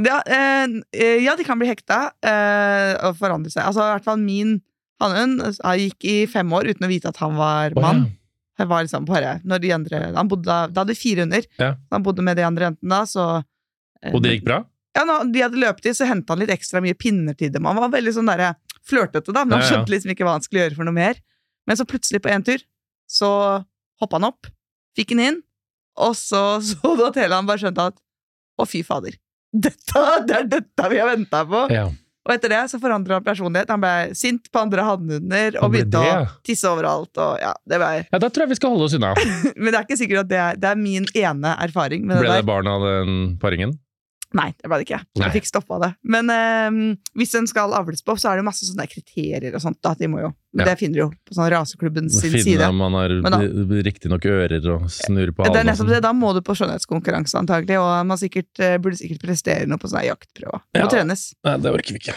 Ja, 0.00 0.20
eh, 0.26 0.66
eh, 0.94 1.18
ja, 1.24 1.34
de 1.36 1.44
kan 1.44 1.58
bli 1.60 1.68
hekta 1.70 2.12
eh, 2.22 2.94
og 3.08 3.16
forandre 3.18 3.50
seg. 3.52 3.64
Altså, 3.66 3.82
i 3.84 3.94
hvert 3.96 4.06
fall 4.06 4.20
min 4.22 4.60
hannhund 5.00 5.40
Han 5.64 5.78
gikk 5.80 6.04
i 6.06 6.16
fem 6.30 6.50
år 6.52 6.68
uten 6.70 6.84
å 6.86 6.90
vite 6.90 7.08
at 7.10 7.18
han 7.22 7.34
var 7.38 7.72
mann. 7.74 7.82
mann. 7.82 8.02
ja. 8.06 8.16
Han 8.60 8.68
var 8.68 8.82
liksom 8.84 9.06
bare 9.08 9.38
når 9.48 9.60
de 9.62 9.70
andre, 9.72 9.98
han 10.12 10.28
bodde, 10.28 10.44
da- 10.44 10.66
da 10.68 10.82
hadde 10.82 10.92
vi 10.92 11.00
fire 11.00 11.24
hunder. 11.24 11.46
Ja. 11.58 11.70
Han 11.94 12.02
bodde 12.04 12.20
med 12.26 12.36
de 12.36 12.44
andre 12.44 12.66
jentene 12.68 12.92
da, 12.92 12.98
så 13.08 13.24
eh, 14.02 14.12
Og 14.12 14.20
det 14.22 14.34
gikk 14.36 14.44
bra? 14.50 14.58
Ja, 14.98 15.04
når 15.08 15.30
de 15.32 15.40
hadde 15.46 15.60
løpetid, 15.62 15.96
så 15.96 16.04
henta 16.10 16.34
han 16.34 16.42
litt 16.42 16.52
ekstra 16.52 16.82
mye 16.84 16.96
pinner 16.98 17.32
til 17.38 17.48
dem. 17.54 17.64
Han 17.64 17.78
var 17.80 17.88
veldig 17.94 18.12
sånn 18.18 18.28
der, 18.28 18.50
flørtete, 18.90 19.32
da, 19.32 19.44
men 19.46 19.56
han 19.56 19.62
Ja, 19.62 19.64
ja. 19.64 19.70
skjønte 19.72 19.94
liksom 19.94 20.12
ikke 20.12 20.26
hva 20.28 20.34
han 20.36 20.44
skulle 20.44 20.64
gjøre 20.66 20.76
for 20.76 20.84
noe 20.88 20.96
mer. 20.96 21.20
Men 21.68 21.78
så 21.80 21.86
plutselig, 21.88 22.20
på 22.24 22.28
en 22.34 22.44
tur, 22.44 22.60
så 23.08 23.30
hoppa 24.02 24.18
han 24.20 24.28
opp, 24.28 24.48
fikk 24.98 25.14
han 25.14 25.22
inn, 25.24 25.40
og 25.98 26.14
så 26.18 26.44
så 26.64 26.94
du 26.96 27.06
at 27.06 27.18
han 27.22 27.48
bare 27.48 27.62
skjønte 27.62 27.90
at 27.92 27.98
å, 28.60 28.66
fy 28.68 28.84
fader. 28.84 29.16
Dette, 29.50 30.04
det 30.28 30.36
er 30.36 30.48
dette 30.58 30.92
vi 30.92 31.00
har 31.00 31.10
venta 31.10 31.42
på! 31.48 31.66
Ja. 31.74 31.88
Og 32.28 32.34
etter 32.34 32.52
det 32.52 32.58
så 32.68 32.78
forandra 32.78 33.16
han 33.16 33.24
personlighet. 33.24 33.70
Han 33.72 33.80
ble 33.80 34.14
sint 34.18 34.50
på 34.52 34.60
andre 34.60 34.84
hannhunder 34.84 35.56
og 35.58 35.72
begynte 35.72 36.02
å 36.04 36.18
tisse 36.46 36.68
overalt. 36.68 37.10
Og 37.16 37.40
ja, 37.40 37.54
det 37.64 37.78
ble, 37.80 37.88
ja, 38.04 38.20
da 38.20 38.28
tror 38.28 38.44
jeg 38.44 38.52
vi 38.52 38.58
skal 38.60 38.74
holde 38.74 38.90
oss 38.90 38.96
unna. 38.98 39.14
men 39.60 39.70
det 39.70 39.78
er 39.78 39.86
ikke 39.88 39.98
sikkert 39.98 40.26
at 40.26 40.30
det 40.30 40.40
er, 40.42 40.60
det 40.60 40.68
er 40.70 40.80
min 40.80 41.08
ene 41.16 41.54
erfaring 41.64 42.04
Ble 42.06 42.20
det 42.20 42.42
det 42.42 42.48
barn 42.48 42.68
av 42.70 42.84
den 42.84 43.16
paringen? 43.40 43.72
Nei, 44.32 44.52
det 44.62 44.68
ble 44.70 44.76
det 44.78 44.84
ikke. 44.86 44.98
Jeg 45.18 45.32
fikk 45.34 45.46
stoppa 45.48 45.78
det. 45.82 45.88
Men 46.06 46.30
eh, 46.30 46.96
hvis 47.18 47.32
den 47.34 47.48
skal 47.50 47.72
avles 47.74 48.02
på, 48.06 48.14
så 48.14 48.30
er 48.30 48.38
det 48.38 48.44
masse 48.46 48.62
sånne 48.68 48.86
kriterier 48.86 49.56
og 49.58 49.62
sånt. 49.64 49.80
Da. 49.82 49.96
De 49.98 50.06
må 50.06 50.20
jo. 50.22 50.30
Ja. 50.54 50.64
det 50.66 50.76
finner 50.80 50.94
du 50.94 51.00
jo 51.04 51.08
på 51.26 51.34
sånn 51.36 51.46
raseklubben 51.50 52.08
sin 52.10 52.30
Finne 52.32 52.42
side. 52.42 52.68
om 52.68 52.78
man 52.82 52.94
har 52.98 53.12
riktignok 53.86 54.24
ører 54.26 54.64
og 54.74 54.88
snurrer 54.90 55.30
på 55.34 55.44
Det 55.46 55.50
er 55.50 55.54
halen. 55.60 55.66
nettopp 55.70 55.82
sånn. 55.84 55.92
det, 55.94 56.00
Da 56.06 56.12
må 56.14 56.32
du 56.34 56.40
på 56.46 56.56
skjønnhetskonkurranse, 56.58 57.38
antagelig, 57.42 57.78
og 57.82 58.06
man 58.06 58.18
sikkert, 58.18 58.50
eh, 58.58 58.78
burde 58.78 58.98
sikkert 58.98 59.22
prestere 59.26 59.66
noe 59.70 59.78
på 59.78 59.90
sånne 59.90 60.06
jaktprøver. 60.10 60.62
Ja. 60.74 60.84
må 60.84 60.90
trenes. 60.90 61.34
Nei, 61.44 61.56
det 61.58 61.70
orker 61.74 61.94
vi 61.98 62.02
ikke. 62.02 62.16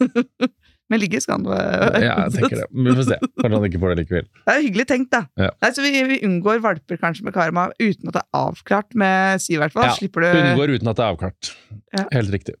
Men 0.90 0.98
ligge 0.98 1.20
skal 1.22 1.44
det. 1.46 1.58
Ja, 2.02 2.16
jeg 2.26 2.32
tenker 2.34 2.62
det. 2.64 2.68
Vi 2.74 2.94
får 2.98 3.04
se. 3.06 3.18
Kanskje 3.38 3.52
han 3.54 3.66
ikke 3.68 3.82
får 3.82 3.92
det 3.92 3.98
likevel. 4.02 4.24
Det 4.40 4.54
er 4.56 4.64
hyggelig 4.64 4.86
tenkt, 4.90 5.12
da. 5.14 5.20
Ja. 5.38 5.52
Nei, 5.62 5.70
så 5.76 5.84
vi, 5.84 5.92
vi 6.10 6.16
unngår 6.26 6.64
valper 6.64 6.98
kanskje 6.98 7.28
med 7.28 7.36
karma 7.36 7.68
uten 7.78 8.10
at 8.10 8.16
det 8.16 8.24
er 8.24 8.40
avklart 8.40 8.98
med 8.98 9.44
si, 9.44 9.54
i 9.54 9.60
hvert 9.62 9.76
fall. 9.76 9.86
Ja, 9.86 9.94
Slipper 10.00 10.26
du 10.26 10.32
Unngår 10.32 10.74
uten 10.74 10.90
at 10.90 10.98
det 10.98 11.06
er 11.06 11.14
avklart. 11.14 11.52
Ja. 11.94 12.08
Helt 12.16 12.34
riktig. 12.34 12.58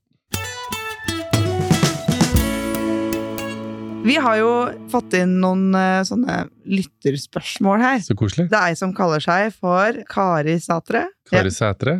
Vi 4.00 4.14
har 4.16 4.38
jo 4.38 4.52
fått 4.88 5.12
inn 5.18 5.34
noen 5.42 5.74
uh, 5.76 6.00
sånne 6.08 6.46
lytterspørsmål 6.64 7.82
her. 7.82 7.98
Så 8.06 8.14
koselig. 8.16 8.46
Det 8.48 8.56
er 8.56 8.72
ei 8.72 8.78
som 8.78 8.94
kaller 8.96 9.20
seg 9.20 9.50
for 9.52 9.98
Kari 10.08 10.54
Sætre. 10.62 11.04
Kari 11.28 11.52
Sætre. 11.52 11.98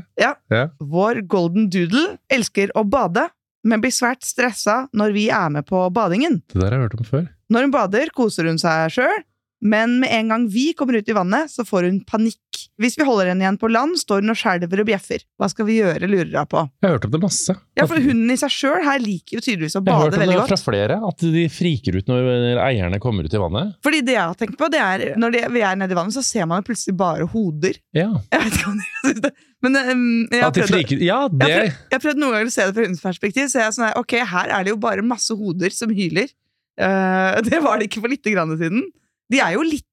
Vår 0.81 1.21
golden 1.29 1.69
doodle 1.73 2.15
elsker 2.33 2.73
å 2.79 2.87
bade, 2.89 3.27
men 3.65 3.83
blir 3.83 3.93
svært 3.95 4.25
stressa 4.27 4.85
når 4.97 5.15
vi 5.17 5.27
er 5.35 5.51
med 5.53 5.67
på 5.69 5.83
badingen. 5.95 6.41
Det 6.49 6.61
der 6.61 6.69
har 6.69 6.79
jeg 6.79 6.89
hørt 6.89 6.99
om 6.99 7.09
før. 7.09 7.27
Når 7.51 7.67
hun 7.67 7.75
bader, 7.75 8.13
koser 8.15 8.47
hun 8.47 8.61
seg 8.63 8.93
sjøl, 8.95 9.25
men 9.61 9.99
med 10.01 10.13
en 10.13 10.29
gang 10.33 10.47
vi 10.49 10.71
kommer 10.77 10.97
ut 10.97 11.09
i 11.09 11.17
vannet, 11.17 11.51
så 11.53 11.65
får 11.69 11.89
hun 11.89 12.01
panikk. 12.09 12.39
Hvis 12.81 12.97
vi 12.97 13.05
holder 13.05 13.31
henne 13.31 13.45
igjen 13.45 13.59
på 13.61 13.69
land, 13.69 13.99
står 14.01 14.23
hun 14.25 14.33
og 14.33 14.39
skjelver 14.41 14.83
og 14.83 14.89
bjeffer. 14.89 15.25
Hva 15.41 15.51
skal 15.53 15.69
vi 15.69 15.77
gjøre, 15.81 16.09
lurer 16.09 16.33
hun 16.33 16.49
på. 16.49 16.63
Jeg 16.81 16.89
har 16.89 16.97
hørt 16.97 17.07
om 17.09 17.13
det 17.13 17.21
masse. 17.23 17.57
Ja, 17.77 17.87
for 17.91 18.01
hunden 18.01 18.33
i 18.33 18.39
seg 18.41 18.55
sjøl 18.55 18.81
her 18.87 19.03
liker 19.03 19.37
jo 19.37 19.45
tydeligvis 19.45 19.77
å 19.77 19.85
bade 19.85 20.17
veldig 20.17 20.17
godt. 20.17 20.25
jeg 20.25 20.33
har 20.33 20.41
hørt 20.41 20.41
om 20.41 20.57
det 20.57 20.57
fra 20.57 20.73
flere, 20.73 20.99
at 21.11 21.27
de 21.37 21.45
friker 21.53 22.01
ut 22.01 22.11
når 22.11 22.63
eierne 22.65 23.03
kommer 23.05 23.29
ut 23.29 23.37
i 23.37 23.43
vannet. 23.43 23.77
Fordi 23.85 24.03
det 24.09 24.17
jeg 24.17 24.25
har 24.25 24.41
tenkt 24.41 24.59
på, 24.61 24.71
det 24.73 24.81
er 24.81 25.07
når 25.21 25.37
de, 25.37 25.45
vi 25.53 25.65
er 25.69 25.79
nede 25.81 25.97
i 25.97 26.01
vannet, 26.01 26.17
så 26.17 26.25
ser 26.25 26.49
man 26.49 26.63
jo 26.63 26.71
plutselig 26.71 26.97
bare 27.01 27.29
hoder. 27.29 27.81
Ja, 27.97 28.11
Jeg 28.33 28.47
vet 28.47 28.61
ikke 28.61 28.73
om 28.73 28.81
dere 28.81 29.05
synes 29.05 29.25
det. 29.29 29.33
Men 29.61 29.77
um, 29.77 30.05
jeg, 30.33 30.41
har 30.41 30.53
prøvd, 30.57 30.71
friker 30.73 31.03
Ja, 31.05 31.05
jeg, 31.05 31.17
har 31.21 31.33
prøvd, 31.37 31.67
jeg 31.69 31.99
har 31.99 32.05
prøvd 32.07 32.21
noen 32.23 32.33
ganger 32.33 32.49
å 32.49 32.55
se 32.55 32.65
det 32.65 32.77
fra 32.77 32.87
hundens 32.87 33.03
perspektiv. 33.05 33.51
Så 33.53 33.61
jeg 33.61 33.67
er 33.67 33.75
sånn 33.77 33.91
her, 33.91 33.99
ok, 34.01 34.15
her 34.31 34.55
er 34.57 34.65
det 34.65 34.73
jo 34.73 34.79
bare 34.81 35.05
masse 35.05 35.37
hoder 35.37 35.75
som 35.77 35.93
hyler. 35.93 36.33
Uh, 36.81 37.37
det 37.49 37.61
var 37.61 37.77
det 37.77 37.91
ikke 37.91 38.01
for 38.07 38.13
lite 38.13 38.33
grann 38.33 38.57
siden. 38.57 38.87
De 39.31 39.41
er 39.41 39.55
jo 39.55 39.63
litt, 39.67 39.87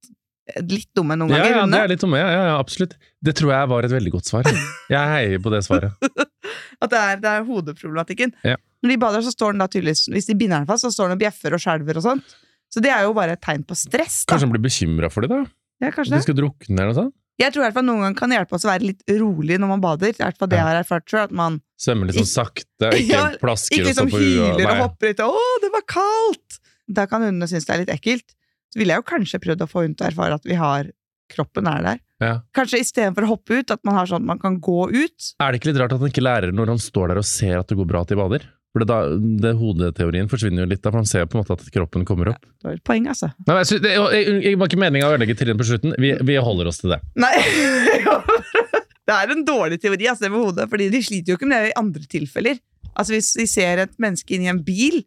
litt 0.66 0.90
dumme 0.98 1.18
noen 1.20 1.34
ja, 1.34 1.42
ganger. 1.44 1.58
ja, 1.60 1.66
det 1.74 1.82
er 1.84 1.92
litt 1.94 2.04
dumme. 2.04 2.20
Ja, 2.22 2.30
ja, 2.34 2.44
ja, 2.52 2.56
absolutt. 2.62 2.96
Det 3.24 3.36
tror 3.38 3.54
jeg 3.54 3.70
var 3.74 3.88
et 3.88 3.94
veldig 3.94 4.14
godt 4.16 4.30
svar. 4.32 4.48
Jeg 4.90 5.12
heier 5.14 5.42
på 5.44 5.52
det 5.54 5.62
svaret. 5.68 5.94
At 6.84 6.90
det 6.94 7.00
er, 7.04 7.22
det 7.22 7.32
er 7.34 7.46
hodeproblematikken. 7.48 8.34
Ja. 8.48 8.56
Når 8.86 8.94
de 8.94 8.98
bader, 9.02 9.24
så 9.26 9.34
står 9.34 9.56
den 9.56 9.62
da 9.64 9.66
tydeligvis 9.74 10.04
Hvis 10.14 10.28
de 10.30 10.36
binder 10.38 10.62
den 10.62 10.68
fast, 10.70 10.86
så 10.86 10.92
står 10.94 11.10
den 11.10 11.18
og 11.18 11.22
bjeffer 11.24 11.56
og 11.58 11.62
skjelver 11.64 11.98
og 12.00 12.06
sånt. 12.06 12.36
Så 12.74 12.84
det 12.84 12.92
er 12.94 13.06
jo 13.08 13.14
bare 13.18 13.38
et 13.38 13.42
tegn 13.44 13.64
på 13.68 13.76
stress. 13.80 14.22
da. 14.26 14.34
Kanskje 14.34 14.48
han 14.48 14.54
blir 14.54 14.64
bekymra 14.68 15.10
for 15.12 15.26
det, 15.26 15.32
da? 15.34 15.44
Ja, 15.82 15.90
At 15.90 15.96
kanskje 15.96 16.16
de 16.18 16.26
skal 16.26 16.38
drukne 16.38 16.76
eller 16.78 16.92
noe 16.94 17.00
sånt? 17.04 17.16
Jeg 17.38 17.54
tror 17.54 17.62
i 17.62 17.66
hvert 17.68 17.76
fall 17.78 17.86
noen 17.86 18.02
ganger 18.02 18.18
kan 18.18 18.32
hjelpe 18.34 18.56
oss 18.58 18.64
å 18.66 18.70
være 18.72 18.88
litt 18.88 19.04
rolig 19.20 19.60
når 19.62 19.70
man 19.70 19.82
bader. 19.84 20.10
Er 20.10 20.16
i 20.18 20.24
hvert 20.26 20.40
fall 20.42 20.50
det 20.50 20.58
jeg 20.58 20.66
har 20.66 20.80
erfart 20.80 21.06
selv, 21.12 21.28
at 21.30 21.36
man 21.38 21.60
Svømmer 21.78 22.10
litt 22.10 22.18
sånn 22.18 22.30
sakte, 22.32 22.90
ikke 22.98 23.14
Ja, 23.14 23.26
plasker 23.42 23.78
ikke 23.78 23.92
og 23.92 23.98
så 24.00 24.06
på 24.10 24.22
huet. 24.24 24.58
hyler 24.58 24.72
og 24.72 24.80
hopper 24.82 25.12
litt 25.12 25.22
'Å, 25.22 25.44
det 25.62 25.70
var 25.76 25.84
kaldt!' 25.94 26.58
Da 26.98 27.06
kan 27.12 27.22
hundene 27.28 27.46
synes 27.52 27.68
det 27.68 27.76
er 27.76 27.84
litt 27.84 27.94
ekkelt. 27.94 28.26
Så 28.74 28.82
ville 28.82 28.96
jeg 28.96 29.04
jo 29.04 29.08
kanskje 29.08 29.42
prøvd 29.44 29.64
å 29.64 29.70
få 29.72 29.86
hun 29.86 29.96
til 29.96 30.08
å 30.08 30.10
erfare 30.12 30.38
at 30.38 30.48
vi 30.48 30.58
har 30.60 30.92
kroppen 31.32 31.68
er 31.70 31.84
der. 31.84 32.04
Ja. 32.24 32.34
Kanskje 32.56 32.82
istedenfor 32.82 33.28
å 33.28 33.34
hoppe 33.36 33.60
ut, 33.60 33.72
at 33.74 33.82
man 33.86 33.98
har 34.00 34.08
sånn 34.10 34.24
at 34.24 34.30
man 34.32 34.40
kan 34.42 34.60
gå 34.64 34.88
ut. 34.90 35.32
Er 35.44 35.52
det 35.52 35.60
ikke 35.60 35.72
litt 35.72 35.82
rart 35.82 35.96
at 35.96 36.02
han 36.02 36.12
ikke 36.12 36.24
lærer 36.24 36.56
når 36.56 36.74
han 36.74 36.82
står 36.82 37.12
der 37.12 37.22
og 37.22 37.28
ser 37.28 37.60
at 37.60 37.68
det 37.70 37.78
går 37.78 37.90
bra 37.90 38.04
at 38.06 38.14
de 38.14 38.18
bader? 38.20 38.48
For 38.74 38.84
det, 38.84 38.88
da, 38.90 38.98
det 39.42 39.54
Hodeteorien 39.58 40.28
forsvinner 40.30 40.66
jo 40.66 40.70
litt, 40.70 40.82
da, 40.84 40.92
for 40.92 41.02
han 41.02 41.08
ser 41.10 41.24
jo 41.24 41.30
på 41.32 41.38
en 41.38 41.44
måte 41.44 41.56
at 41.56 41.70
kroppen 41.74 42.04
kommer 42.08 42.34
opp. 42.34 42.44
Det 42.60 42.68
var 42.68 42.76
et 42.78 42.84
poeng, 42.86 43.08
altså. 43.10 43.32
Nei, 43.48 43.60
jeg, 43.64 43.82
det, 43.84 43.94
jeg, 43.96 44.36
jeg 44.44 44.60
var 44.60 44.70
ikke 44.70 44.82
meninga 44.82 45.08
å 45.08 45.16
ødelegge 45.16 45.38
teorien 45.40 45.60
på 45.60 45.68
slutten. 45.70 45.96
Vi, 46.04 46.12
vi 46.28 46.38
holder 46.48 46.72
oss 46.72 46.82
til 46.84 46.94
det. 46.96 47.02
Nei 47.18 47.34
Det 49.08 49.16
er 49.16 49.32
en 49.32 49.46
dårlig 49.48 49.78
teori, 49.80 50.10
altså, 50.12 50.26
det 50.26 50.34
med 50.34 50.44
hodet, 50.44 50.66
fordi 50.68 50.90
de 50.92 51.00
sliter 51.06 51.32
jo 51.32 51.38
ikke 51.40 51.48
med 51.48 51.64
det 51.64 51.70
i 51.72 51.78
andre 51.80 52.10
tilfeller. 52.12 52.58
Altså 52.92 53.16
Hvis 53.16 53.30
de 53.40 53.46
ser 53.48 53.80
et 53.86 53.94
menneske 54.04 54.36
inni 54.36 54.50
en 54.52 54.60
bil, 54.68 55.00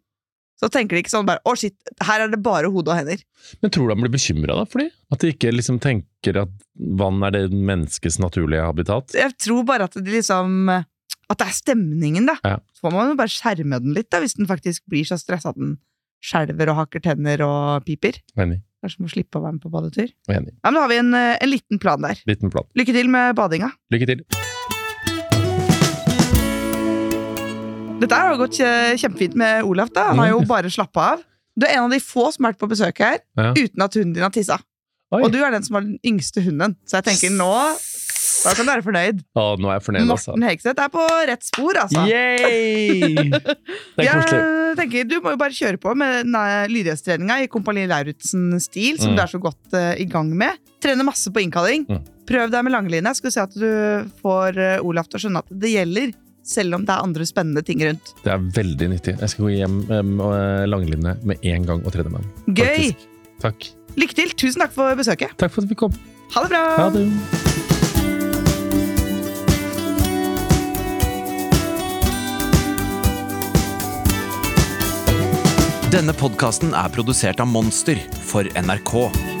så 0.61 0.69
tenker 0.69 0.95
de 0.95 1.01
ikke 1.01 1.13
sånn 1.13 1.25
bare 1.25 1.41
'Å, 1.41 1.55
shit, 1.57 1.75
her 2.05 2.21
er 2.21 2.29
det 2.29 2.41
bare 2.45 2.69
hode 2.69 2.91
og 2.93 2.97
hender'. 2.97 3.23
Men 3.61 3.71
tror 3.73 3.89
du 3.89 3.95
han 3.95 4.03
blir 4.03 4.13
bekymra 4.13 4.67
for 4.69 4.83
det? 4.83 4.91
At 5.11 5.19
de 5.19 5.33
ikke 5.33 5.51
liksom 5.51 5.79
tenker 5.81 6.37
at 6.43 6.53
vann 6.77 7.23
er 7.23 7.31
det 7.31 7.51
menneskets 7.51 8.19
naturlige 8.21 8.65
habitat? 8.65 9.15
Jeg 9.17 9.33
tror 9.41 9.65
bare 9.65 9.89
at 9.89 9.97
de 9.97 10.05
liksom 10.05 10.69
At 11.31 11.37
det 11.39 11.47
er 11.47 11.55
stemningen, 11.55 12.25
da. 12.27 12.35
Ja. 12.43 12.57
Så 12.75 12.83
får 12.83 12.91
man 12.91 13.07
jo 13.07 13.15
bare 13.15 13.31
skjerme 13.31 13.79
den 13.79 13.93
litt, 13.95 14.09
da, 14.11 14.19
hvis 14.19 14.35
den 14.35 14.49
faktisk 14.49 14.83
blir 14.91 15.05
så 15.07 15.15
stressa 15.15 15.53
at 15.53 15.55
den 15.55 15.77
skjelver 16.21 16.67
og 16.73 16.75
hakker 16.75 16.99
tenner 16.99 17.39
og 17.45 17.85
piper. 17.85 18.19
Enig. 18.35 18.59
Kanskje 18.83 18.99
må 18.99 19.07
slippe 19.07 19.39
å 19.39 19.45
være 19.45 19.53
med 19.53 19.63
på 19.63 19.71
badetur. 19.71 20.11
Enig. 20.27 20.51
Ja, 20.59 20.71
men 20.71 20.73
Da 20.73 20.81
har 20.81 20.89
vi 20.89 20.97
en, 20.97 21.13
eh, 21.13 21.37
en 21.39 21.49
liten 21.49 21.79
plan 21.79 22.01
der. 22.01 22.19
Liten 22.27 22.51
plan. 22.51 22.67
Lykke 22.75 22.91
til 22.91 23.07
med 23.07 23.33
badinga. 23.33 23.71
Lykke 23.93 24.07
til. 24.07 24.25
Dette 28.01 28.17
har 28.17 28.35
gått 28.41 28.57
kjempefint 29.01 29.35
med 29.39 29.63
Olaf. 29.69 29.91
da 29.93 30.07
Han 30.11 30.19
har 30.23 30.31
jo 30.33 30.41
bare 30.49 30.69
slappa 30.73 31.11
av. 31.13 31.23
Du 31.57 31.65
er 31.67 31.75
en 31.77 31.85
av 31.85 31.91
de 31.93 31.99
få 32.01 32.29
som 32.33 32.45
har 32.47 32.53
vært 32.53 32.61
på 32.63 32.69
besøk 32.71 32.97
her 33.03 33.19
Ja. 33.37 33.51
uten 33.53 33.81
at 33.83 33.93
hunden 33.99 34.13
din 34.15 34.23
har 34.23 34.31
tissa. 34.33 34.57
Oi. 35.11 35.23
Og 35.25 35.31
du 35.33 35.41
er 35.43 35.51
den 35.51 35.63
som 35.67 35.75
har 35.75 35.81
den 35.83 35.97
yngste 36.07 36.41
hunden. 36.45 36.77
Så 36.87 36.97
jeg 37.01 37.03
tenker 37.11 37.29
nå 37.35 37.51
da 38.41 38.55
kan 38.57 38.65
du 38.65 38.71
være 38.71 38.81
fornøyd. 38.81 39.19
Å, 39.37 39.43
nå 39.61 39.69
er 39.69 39.75
jeg 39.77 39.83
fornøyd, 39.85 40.09
altså. 40.09 40.31
Morten 40.33 40.45
Hegseth 40.47 40.81
er 40.81 40.89
på 40.89 41.03
rett 41.29 41.43
spor, 41.45 41.77
altså. 41.77 42.01
Jeg 44.01 44.77
tenker 44.79 45.05
Du 45.09 45.17
må 45.21 45.33
jo 45.35 45.39
bare 45.41 45.53
kjøre 45.53 45.77
på 45.81 45.93
med 45.99 46.25
lydighetstreninga 46.71 47.41
i 47.43 47.49
Kompani 47.51 47.83
Lauritzen-stil, 47.91 48.97
som 49.01 49.11
Mm. 49.11 49.15
du 49.17 49.21
er 49.21 49.27
så 49.29 49.39
godt 49.43 49.73
uh, 49.77 49.93
i 49.99 50.05
gang 50.09 50.31
med. 50.33 50.57
Trene 50.81 51.03
masse 51.05 51.29
på 51.29 51.41
innkalling. 51.43 51.85
Mm. 51.89 52.01
Prøv 52.25 52.49
deg 52.53 52.63
med 52.65 52.71
langline. 52.73 53.13
Skal 53.15 53.29
du 53.29 53.33
se 53.35 53.41
at 53.43 53.53
du 53.53 54.09
får 54.23 54.57
uh, 54.57 54.85
Olaf 54.87 55.07
til 55.11 55.19
å 55.19 55.23
skjønne 55.25 55.43
at 55.43 55.49
det 55.51 55.73
gjelder, 55.75 56.13
selv 56.43 56.75
om 56.77 56.85
det 56.87 56.93
er 56.95 57.05
andre 57.05 57.25
spennende 57.27 57.63
ting 57.65 57.83
rundt. 57.85 58.13
Det 58.23 58.31
er 58.33 58.47
veldig 58.57 58.89
nyttig. 58.95 59.17
Jeg 59.21 59.33
skal 59.33 59.47
gå 59.47 59.53
hjem 59.59 59.83
med 60.17 60.69
langlinje 60.71 61.15
med 61.23 61.45
en 61.53 61.67
gang 61.69 61.85
og 61.85 61.93
tredjemann. 61.93 62.25
Gøy! 62.57 62.91
Takk. 63.41 63.71
Lykke 63.99 64.17
til! 64.17 64.33
Tusen 64.39 64.63
takk 64.63 64.73
for 64.75 64.95
besøket. 64.97 65.35
Takk 65.41 65.53
for 65.53 65.65
at 65.65 65.71
vi 65.71 65.77
kom. 65.77 65.95
Ha 66.35 66.45
det 66.45 66.53
bra! 66.53 66.65
Ha 66.79 66.89
det. 66.95 67.07
Denne 75.91 76.13
podkasten 76.15 76.71
er 76.71 76.87
produsert 76.95 77.41
av 77.43 77.49
Monster 77.51 77.99
for 78.23 78.47
NRK. 78.55 79.40